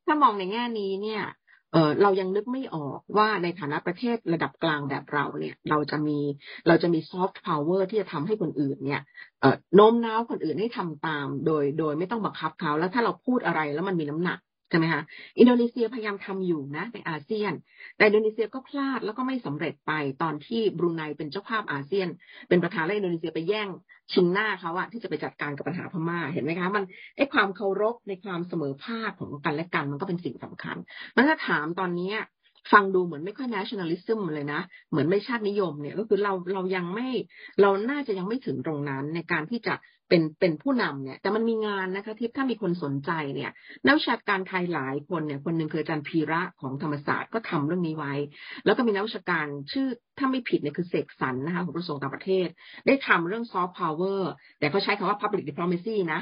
[0.06, 1.24] ถ้ามองในแง่นี้เนี่ย
[1.75, 6.19] เออเรายังนึกไม่ออกว่าในฐานะประเทศระดับกลางแบบเราเนี่ย เราจะมี
[6.67, 9.01] เราจะมีซอฟต์พาวเวอร์ที่จะทำให้คนอื่นเนี่ย
[9.41, 15.01] เออโน้มน้าวคนอื่นให้ทำตาม โดยโดยไม่ต้องบังคับเขาแล้วถ้าเราพูดอะไรแล้วมันมีน้ำหนัก ใช่ไหมคะ
[15.39, 17.54] อินโดนีเซียพยายามทำอยู่นะในอาเซียน
[17.97, 22.08] แต่อินโดนีเซียก็พลาดแล้วก็ไม่สำเร็จไปตอนที่บรูไนเป็นเจ้าภาพอาเซียน
[22.49, 23.67] เป็นประธานและอินโดนีเซียไปแย่ง
[24.13, 26.84] ชิงหน้าเขาอะที่จะไปจัดการกับปัญหาพม่าเห็นไหมคะมัน
[27.15, 30.78] ไอความเคารพในความเสมอภาคของกันและกันมันก็เป็นสิ่งสำคัญ
[31.15, 32.12] มันถ้าถามตอนนี้
[32.71, 37.08] ฟังดูเหมือนไม่ค่อย nationalism เลยนะ เหมือนไม่ชาตินิยมเนี่ยก็คือเราเรายังไม่
[37.62, 39.75] เราน่าจะยังไม่ถึงตรงนั้นในการที่จะ
[40.10, 43.51] เป็นเป็นผู้นำเนี่ยแต่มันมีงานนะคะที่ถ้ามีคนสนใจเนี่ย
[43.86, 48.13] นักวิชาการไทยหลายคนเนี่ยคนหนึ่งคืออาจารย์พีระของธรรมศาสตร์ก็ทำเรื่องนี้ไว้
[48.65, 52.47] แล้วก็มีนักวิชาการชื่อถ้าไม่ผิดเนี่ยคือเสกสรรนะคะของกระทรวงต่างประเทศ
[52.88, 54.21] ได้ทำเรื่อง soft power
[54.60, 56.21] แต่เขาใช้คำว่า public diplomacy นะ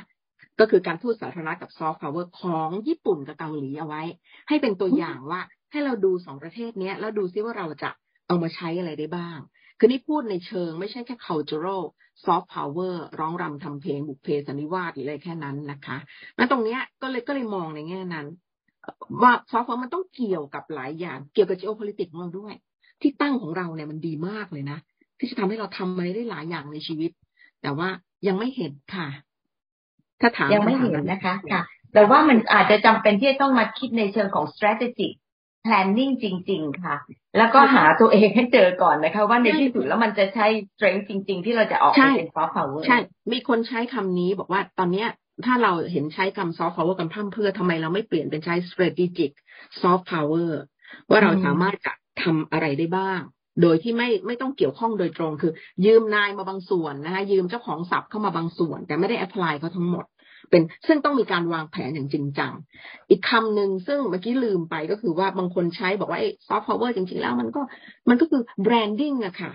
[0.60, 4.01] ก็คือการทูตสาธารณะกับ soft power ของญี่ปุ่นกับเกาหลีเอาไว้
[4.49, 5.41] ให้เป็นตัวอย่างว่า
[5.73, 7.89] ให้เราดูสองประเทศนี้แล้วดูซิว่าเราจะ
[8.27, 9.39] เอามาใช้อะไรได้บ้าง
[9.79, 11.83] คือนี่พูดในเชิงไม่ใช่แค่ cultural
[12.23, 15.97] soft power ร้องรำทำเพลงบุกเพสันนิวาสหรืออะไรแค่นั้นนะคะ
[16.38, 18.27] นั้นตรงเนี้ยก็เลยก็เลยมองในแง่นั้น
[19.21, 22.53] ว่า soft power มันต้องเกี่ยวกับหลายอย่าง เกี่ยวกับ geopolitics ของเราด้วย
[23.01, 24.77] ที่ตั้งของเราเนี่ยมันดีมากเลยนะ
[25.19, 27.12] ที่จะทำให้เราทำอะไรได้หลายอย่างในชีวิต
[27.62, 27.89] แต่ว่า
[28.27, 29.07] ยังไม่เห็นค่ะ
[30.21, 31.62] ถ้าถามยังไม่เห็นนะคะค่ะ
[31.93, 35.13] แต่ว่ามันอาจจะจำเป็นที่จะต้องมาคิดในเชิงของ strategic
[35.65, 36.95] planning จริง ๆ ค่ะ
[37.38, 42.97] แล้วก็หาตัวเองให้เจอก่อนนะคะ ว่าในที่สุดแล้วมันจะใช่ strength จริง ๆ ที่เราจะออกเป็น soft power ใช่
[43.32, 45.10] มีคนใช้คำนี้บอกว่าตอนเนี้ย
[45.45, 49.32] ถ้าเราเห็นใช้คำ soft power กันพั่มเพื่อทำไมเราไม่เปลี่ยนเป็นใช้ strategic
[49.82, 50.52] soft power
[51.10, 53.21] ว่าเราสามารถจะทำอะไรได้บ้าง
[53.62, 55.52] โดยที่ไม่ไม่ต้องเกี่ยวข้องโดยตรง คือ
[55.86, 60.06] ยืมนัยมาบางส่วนนะคะยืมเจ้าของศัพท์เข้ามาบางส่วน แต่ไม่ได้ apply เขาทั้งหมด
[60.53, 62.53] เป็นซึ่งต้องมีการวางแผนอย่างจริงจัง
[63.09, 67.61] อีกคำหนึ่งซึ่งเมื่อกี้ลืมไปก็คือว่าบางคนใช้บอกว่าไอ้ซอฟต์พาวเวอร์จริงๆแล้วมันก็
[68.09, 69.51] มันก็คือ branding อะค่ะ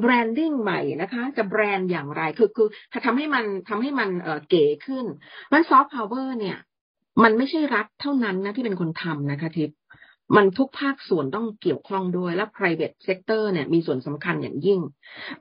[0.00, 5.04] branding ใหม่นะคะ จะแบรนด์อย่างไรคือคือถ้าทำให้มันทำให้มันเออเก๋ขึ้น
[5.52, 6.58] มันซอฟต์พาวเวอร์เนี่ย
[7.22, 9.78] มันไม่ใช่รัฐเท่านั้นนะที่เป็นคนทำนะคะทิพย์
[10.36, 14.80] มันทุกภาคส่วนต้องเกี่ยวข้องด้วย และ private sector เนี่ยมีส่วนสำคัญอย่างยิ่ง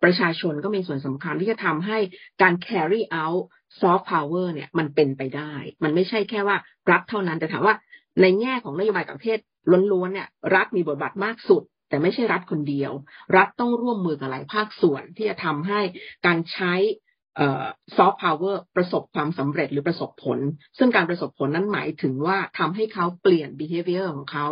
[0.04, 1.98] ประชาชนก็มีส่วนสำคัญที่จะทำให้
[2.42, 3.44] การ carry out
[3.80, 6.58] soft power เนี่ยมันเป็นไปได้ มันไม่ใช่แค่ว่า
[6.92, 7.76] รัฐเท่านั้น แต่ถามว่า
[8.22, 9.40] ในแง่ของนโยบายต่างประเทศ
[9.92, 12.92] ล้วนๆเนี่ยรัฐมีบทบาทมากสุด แต่ไม่ใช่รัฐคนเดียว
[13.38, 15.80] รัฐต้องร่วมมือกับหลายภาคส่วนที่จะทำให้
[16.26, 16.74] การใช้
[17.98, 20.40] ซอฟต์พาวเวอร์ประสบความสำเร็จหรือประสบผล
[20.78, 24.48] ซึ่งการประสบผลนั้นหมายถึงว่าทำให้เขาเปลี่ยน behavior ของเขา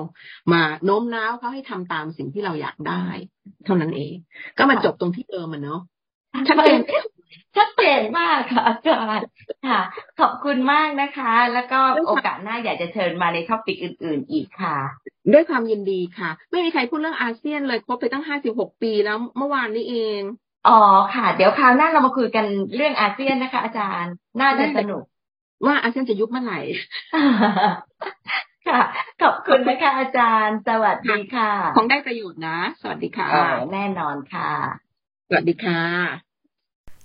[0.53, 3.05] มาโน้มน้าวเขาให้ทำตามสิ่งที่เราอยากได้
[3.65, 4.13] เท่านั้นเอง
[4.57, 5.81] ก็มาจบตรงที่เดิมมันเนาะ
[6.47, 6.79] ชัดเจน
[7.55, 9.29] ชัดเจนมากค่ะอาจารย์
[9.67, 9.81] ค่ะ
[10.19, 14.77] ขอบคุณมากนะคะ แล้วก็โอกาสหน้าอยากจะเชิญมาในท็อปิกอื่น ๆ อีกค่ะ
[15.33, 20.21] ด้วยความยินดีค่ะ ไม่มีใครพูดเรื่องอาเซียนเลยครบไปตั้งห้าสิบหกปีแล้วเมื่อวานนี้เอง
[20.67, 20.79] อ๋อ
[21.15, 22.45] ค่ะ เดี๋ยวคราวหน้าเรามาคุยกัน
[22.75, 25.03] เรื่องอาเซียนนะคะ อาจารย์ น่าจะสนุก
[25.65, 26.59] ว่าอาเซียนจะยุบเมื่อไหร่
[28.67, 28.81] ค่ะ
[29.21, 33.27] ขอบคุณนะคะอาจารย์ สวัสดีค่ะ คงได้ประโยชน์นะ สวัสดีค่ะ
[33.73, 34.49] แน่นอนค่ะ
[35.27, 35.81] สวัสดีค่ะ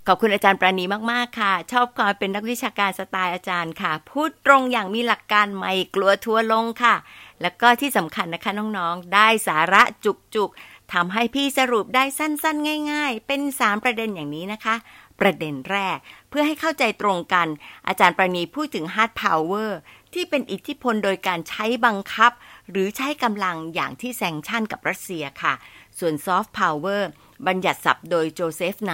[0.08, 6.94] ขอบคุณอาจารย์ปราณีมาก ๆ ค่ะ ชอบความเป็นนักวิชาการสไตล์อาจารย์ค่ะ พูดตรงอย่างมีหลักการไม่กลัวทัวลงค่ะ
[7.42, 14.76] แล้วก็ที่สำคัญนะคะน้อง ๆ ได้สาระจุกๆ ทำให้พี่สรุปได้สั้นๆ ง่าย ๆ เป็น 3 ประเด็นอย่างนี้นะคะ
[15.20, 17.48] ประเด็นแรก เพื่อให้เข้าใจตรงกัน
[17.88, 19.70] อาจารย์ปราณีพูดถึง hard power
[20.14, 22.32] ที่เป็นอิทธิพลโดยการใช้บังคับ
[22.70, 25.54] หรือใช้กำลังอย่างที่ sanction กับรัสเซียค่ะ
[25.98, 27.02] ส่วน soft power
[27.46, 28.92] บัญญัติศัพท์โดย Joseph Nye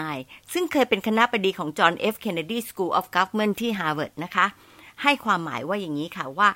[0.52, 2.16] ซึ่งเคยเป็นคณบดีของ John F.
[2.24, 4.46] Kennedy School of Government ที่ Harvard นะคะ
[5.02, 6.50] ให้ความหมายว่าอย่างนี้ค่ะว่า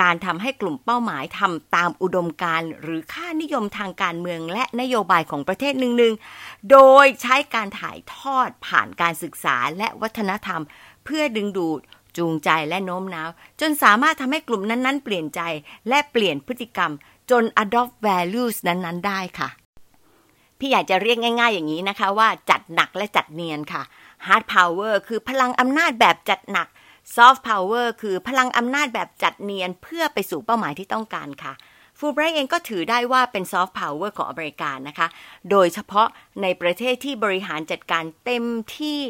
[0.00, 10.62] การทำให้กลุ่มเป้าหมายทำตามอุดมการณ์หรือค่านิยมทางการเมืองและนโยบายของประเทศหนึ่งๆ โดยใช้การถ่ายทอดผ่านการศึกษาและวัฒนธรรม
[11.04, 11.80] เพื่อดึงดูด
[12.16, 15.40] จูงใจและโน้มน้าว จนสามารถทำให้กลุ่มนั้นๆ เปลี่ยนใจ
[15.88, 16.92] และเปลี่ยนพฤติกรรม
[17.30, 19.48] จน adopt values นั้นๆ ได้ค่ะ
[20.58, 23.82] พี่อยากจะเรียกง่ายๆ อย่างนี้นะคะว่าจัดหนักและจัดเนียนค่ะ
[24.26, 26.68] hard power คือพลังอำนาจแบบจัดหนัก
[27.16, 31.52] ซอฟต์พาวเวอร์คือพลังอำนาจแบบจัดเนียนเพื่อไปสู่เป้าหมายที่ต้องการค่ะ
[31.98, 35.08] ฟูไบรท์เองก็ถือได้ว่าเป็นซอฟต์พาวเวอร์ของอเมริกานะคะ
[35.50, 36.08] โดยเฉพาะ
[36.42, 38.44] ในประเทศที่บริหารจัดการเต็ม
[38.76, 39.00] ที่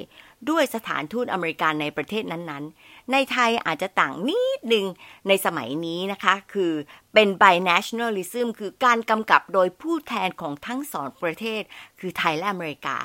[0.51, 4.87] ด้วยสถานทูตอเมริกันในประเทศนั้นๆ ในไทยอาจจะต่างนิดนึง
[5.29, 6.73] ในสมัยนี้นะคะ คือ
[7.15, 11.63] เป็น binationalism คือการกำกับโดยผู้แทนของทั้งสองประเทศ
[12.01, 12.97] คือไทยและอเมริกา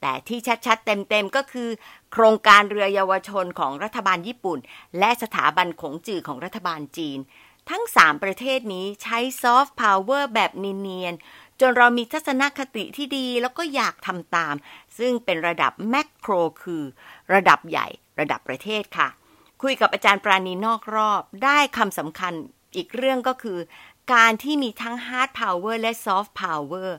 [0.00, 1.68] แต่ที่ชัดๆ เต็มๆ ก็คือ
[2.16, 4.58] โครงการเรือเยาวชนของรัฐบาลญี่ปุ่น
[4.98, 7.18] และสถาบันขงจื่อของรัฐบาลจีน
[7.70, 14.54] ทั้ง 3 ประเทศนี้ใช้ซอฟต์พาวเวอร์แบบเนียนๆจนเรามีทัศนคติที่ดีแล้วก็อยากทำตาม
[14.98, 16.32] ซึ่งเป็นระดับ macro
[16.62, 16.84] คือ
[17.34, 17.86] ระดับใหญ่
[18.20, 19.08] ระดับประเทศค่ะ
[19.62, 22.32] คุยกับอาจารย์ปราณีนอกรอบได้คำสำคัญ
[22.76, 23.58] อีกเรื่องก็คือ
[24.14, 26.96] การที่มีทั้ง hard power และซอฟต์พาวเวอร์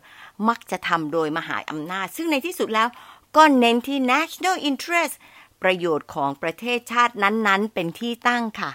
[0.49, 2.88] มักจะทำโดยมหาอำนาจ ซึ่งในที่สุดแล้ว
[3.35, 5.15] ก็เน้นที่ national interest
[5.61, 8.71] ประโยชน์ของประเทศชาตินั้นๆ เป็นที่ตั้งค่ะ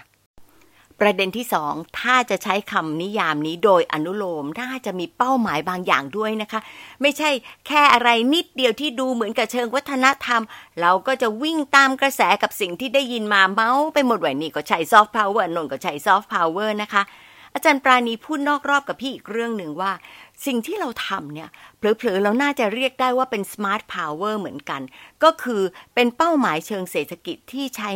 [0.99, 6.59] ประเด็นที่สองถ้าจะใช้คำนิยามนี้โดยอนุโลมน่าจะมีเป้าหมายบางอย่างด้วยนะคะ
[7.01, 7.29] ไม่ใช่
[7.67, 10.41] แค่อะไรนิดเดียวที่ดูเหมือนกับเชิงวัฒนธรรม
[10.81, 17.03] เราก็จะวิ่งตามกระแสกับสิ่งที่ได้ยินมาเหมาไปหมดว่านี่ก็ใช้ซอฟต์พาวเวอร์นั่นก็ใช้ซอฟต์พาวเวอร์นะคะ
[17.53, 19.91] อาจารย์ปราณีพูดนอกรอบกับพี่อีกเรื่องหนึ่งว่า
[20.45, 24.81] สิ่งที่เราทำเนี่ยเผลอๆเราน่าจะเรียกได้ว่าเป็นสมาร์ทพาวเวอร์เหมือนกัน
[25.23, 25.61] ก็คือ
[25.95, 27.89] เป็นเป้าหมายเชิงเศรษฐกิจที่ใช้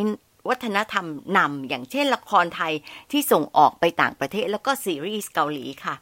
[0.49, 1.05] วัฒนธรรม
[1.37, 2.73] นำอย่างเช่นละครไทย
[3.11, 5.95] ที่ส่งออกไปต่างประเทศแล้วก็ซีรีส์เกาหลีค่ะ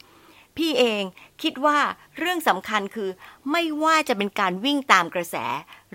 [0.58, 1.04] พี่เอง
[1.42, 1.80] คิดว่า
[2.18, 3.10] เรื่องสำคัญคือ
[3.52, 5.36] ไม่ว่าจะเป็นการวิ่งตามกระแส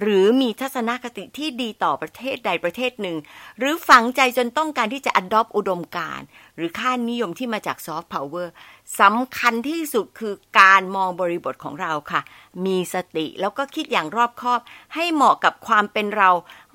[0.01, 3.17] หรือมีทัศนคติที่ดีต่อประเทศใดประเทศหนึ่ง
[3.59, 6.21] หรือฝังใจจนต้องการที่จะอดอปอุดมการ
[6.57, 8.53] หรือค่านิยมที่มาจากซอฟต์พาวเวอร์
[9.01, 12.21] สำคัญที่สุดคือการมองบริบทของเราค่ะ
[12.67, 14.61] มีสติแล้วก็คิดอย่างรอบคอบ
[14.95, 16.31] ให้เหมาะกับความเป็นเรา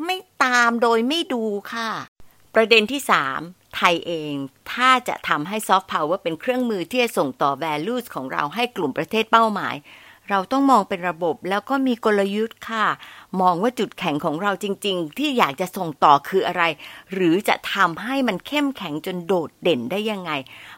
[0.06, 1.44] ไม่ตามโดยไม่ดู
[1.74, 1.90] ค่ะ
[2.56, 3.42] ประเด็นที่สาม
[3.76, 4.34] ไทยเอง
[4.72, 9.76] ถ้าจะทำให้ซอฟต์พาวเวอร์เป็นเครื่องมือที่จะส่งต่อ values ของเราให้กลุ่มประเทศเป้าหมาย
[10.30, 12.86] เราต้องมองเป็นระบบแล้วก็มีกลยุทธ์ค่ะ
[13.42, 16.64] มองว่าจุดแข็งของเราจริง ๆ ที่อยากจะส่งต่อคืออะไร
[17.14, 20.32] หรือจะทำให้มันเข้มแข็งจนโดดเด่นได้ยังไง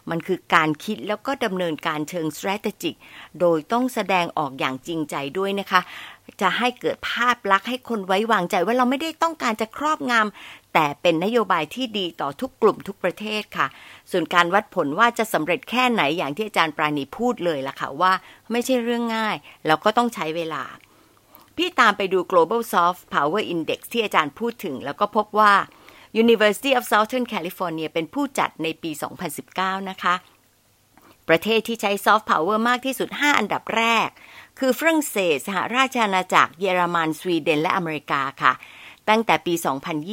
[0.09, 2.95] มันคือการคิดแล้วก็ดำเนินการเชิง strategic
[3.39, 5.81] โดยต้องแสดงออกอย่างจริงใจด้วยนะคะ
[6.41, 13.67] จะให้เกิดภาพลักษณ์ให้คนไว้วางใจว่าเราไม่ได้ต้องการจะครอบงำแต่เป็นนโยบายที่ดีต่อทุกกลุ่มทุกประเทศค่ะ
[14.11, 18.13] ส่วนการวัดผลว่าจะสำเร็จแค่ไหนอย่างที่อาจารย์ปราณีพูดเลยล่ะค่ะว่า
[18.51, 19.35] ไม่ใช่เรื่องง่าย
[19.67, 20.63] แล้วก็ต้องใช้เวลา
[21.57, 25.53] พี่ตามไปดู global soft power index ที่อาจารย์พูดถึง แล้วก็พบว่า
[26.23, 28.91] University of Southern California เป็นผู้จัดในปี
[29.39, 30.15] 2019 นะคะ
[31.29, 34.09] ประเทศที่ใช้ soft power มากที่สุด 5 อันดับแรก
[34.59, 38.53] คือฝรั่งเศสสหราชอาณาจักรเยอรมัน สวีเดนและอเมริกาค่ะ
[39.09, 39.53] ตั้งแต่ปี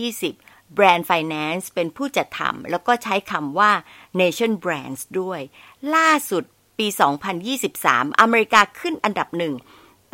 [0.08, 3.72] 2020 Brand Finance เป็นผู้จัดทำแล้วก็ใช้คำว่า
[4.20, 5.40] Nation Brands ด้วย
[5.94, 6.44] ล่าสุด
[6.78, 6.86] ปี
[7.54, 9.54] 2023 อเมริกาขึ้นอันดับหนึ่ง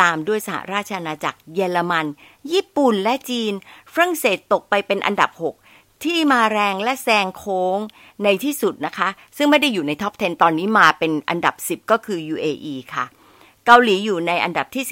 [0.03, 2.07] ตามด้วยสหราชอาณาจักรเยอรมัน
[2.53, 3.53] ญี่ปุ่นและจีน
[3.92, 5.68] ฝรั่งเศสตกไปเป็นอันดับ 6
[6.05, 7.78] ที่มาแรงและแซงโค้ง
[8.24, 13.05] ในที่สุดนะคะ ซึ่งไม่ได้อยู่ในท็อป 10 ตอนนี้มาเป็นอันดับ 10 ก็คือ UAE ค่ะ
[13.66, 14.84] เกาหลีอยู่ในอันดับที่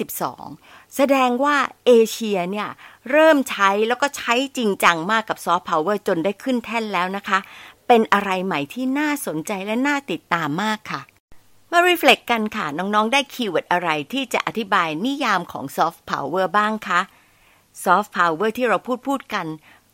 [0.43, 1.55] 12 แสดงว่า
[1.85, 2.69] เอเชียเนี่ย
[3.11, 7.39] เริ่มใช้แล้วก็ใช้จริงจังมากกับซอฟต์พาวเวอร์จนได้ขึ้นแท่นแล้วนะคะ
[7.87, 11.01] เป็นอะไรใหม่ที่น่าสนใจและน่าติดตามมากค่ะ
[11.71, 17.01] มา reflect กันค่ะ น้อง ๆ ได้ keyword อะไรที่จะอธิบายนิยามของซอฟต์พาวเวอร์บ้างคะ
[17.83, 19.45] ซอฟต์พาวเวอร์ที่เราพูดพูดกัน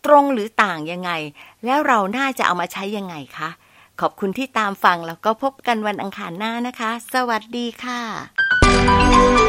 [0.05, 1.11] ตรงหรือต่างยังไง
[1.65, 3.49] แล้วเราน่าจะเอามาใช้ยังไงคะ
[4.01, 9.42] ขอบคุณที่ตามฟังแล้วก็พบกันวันอังคารหน้านะคะ สวัสดีค่ะ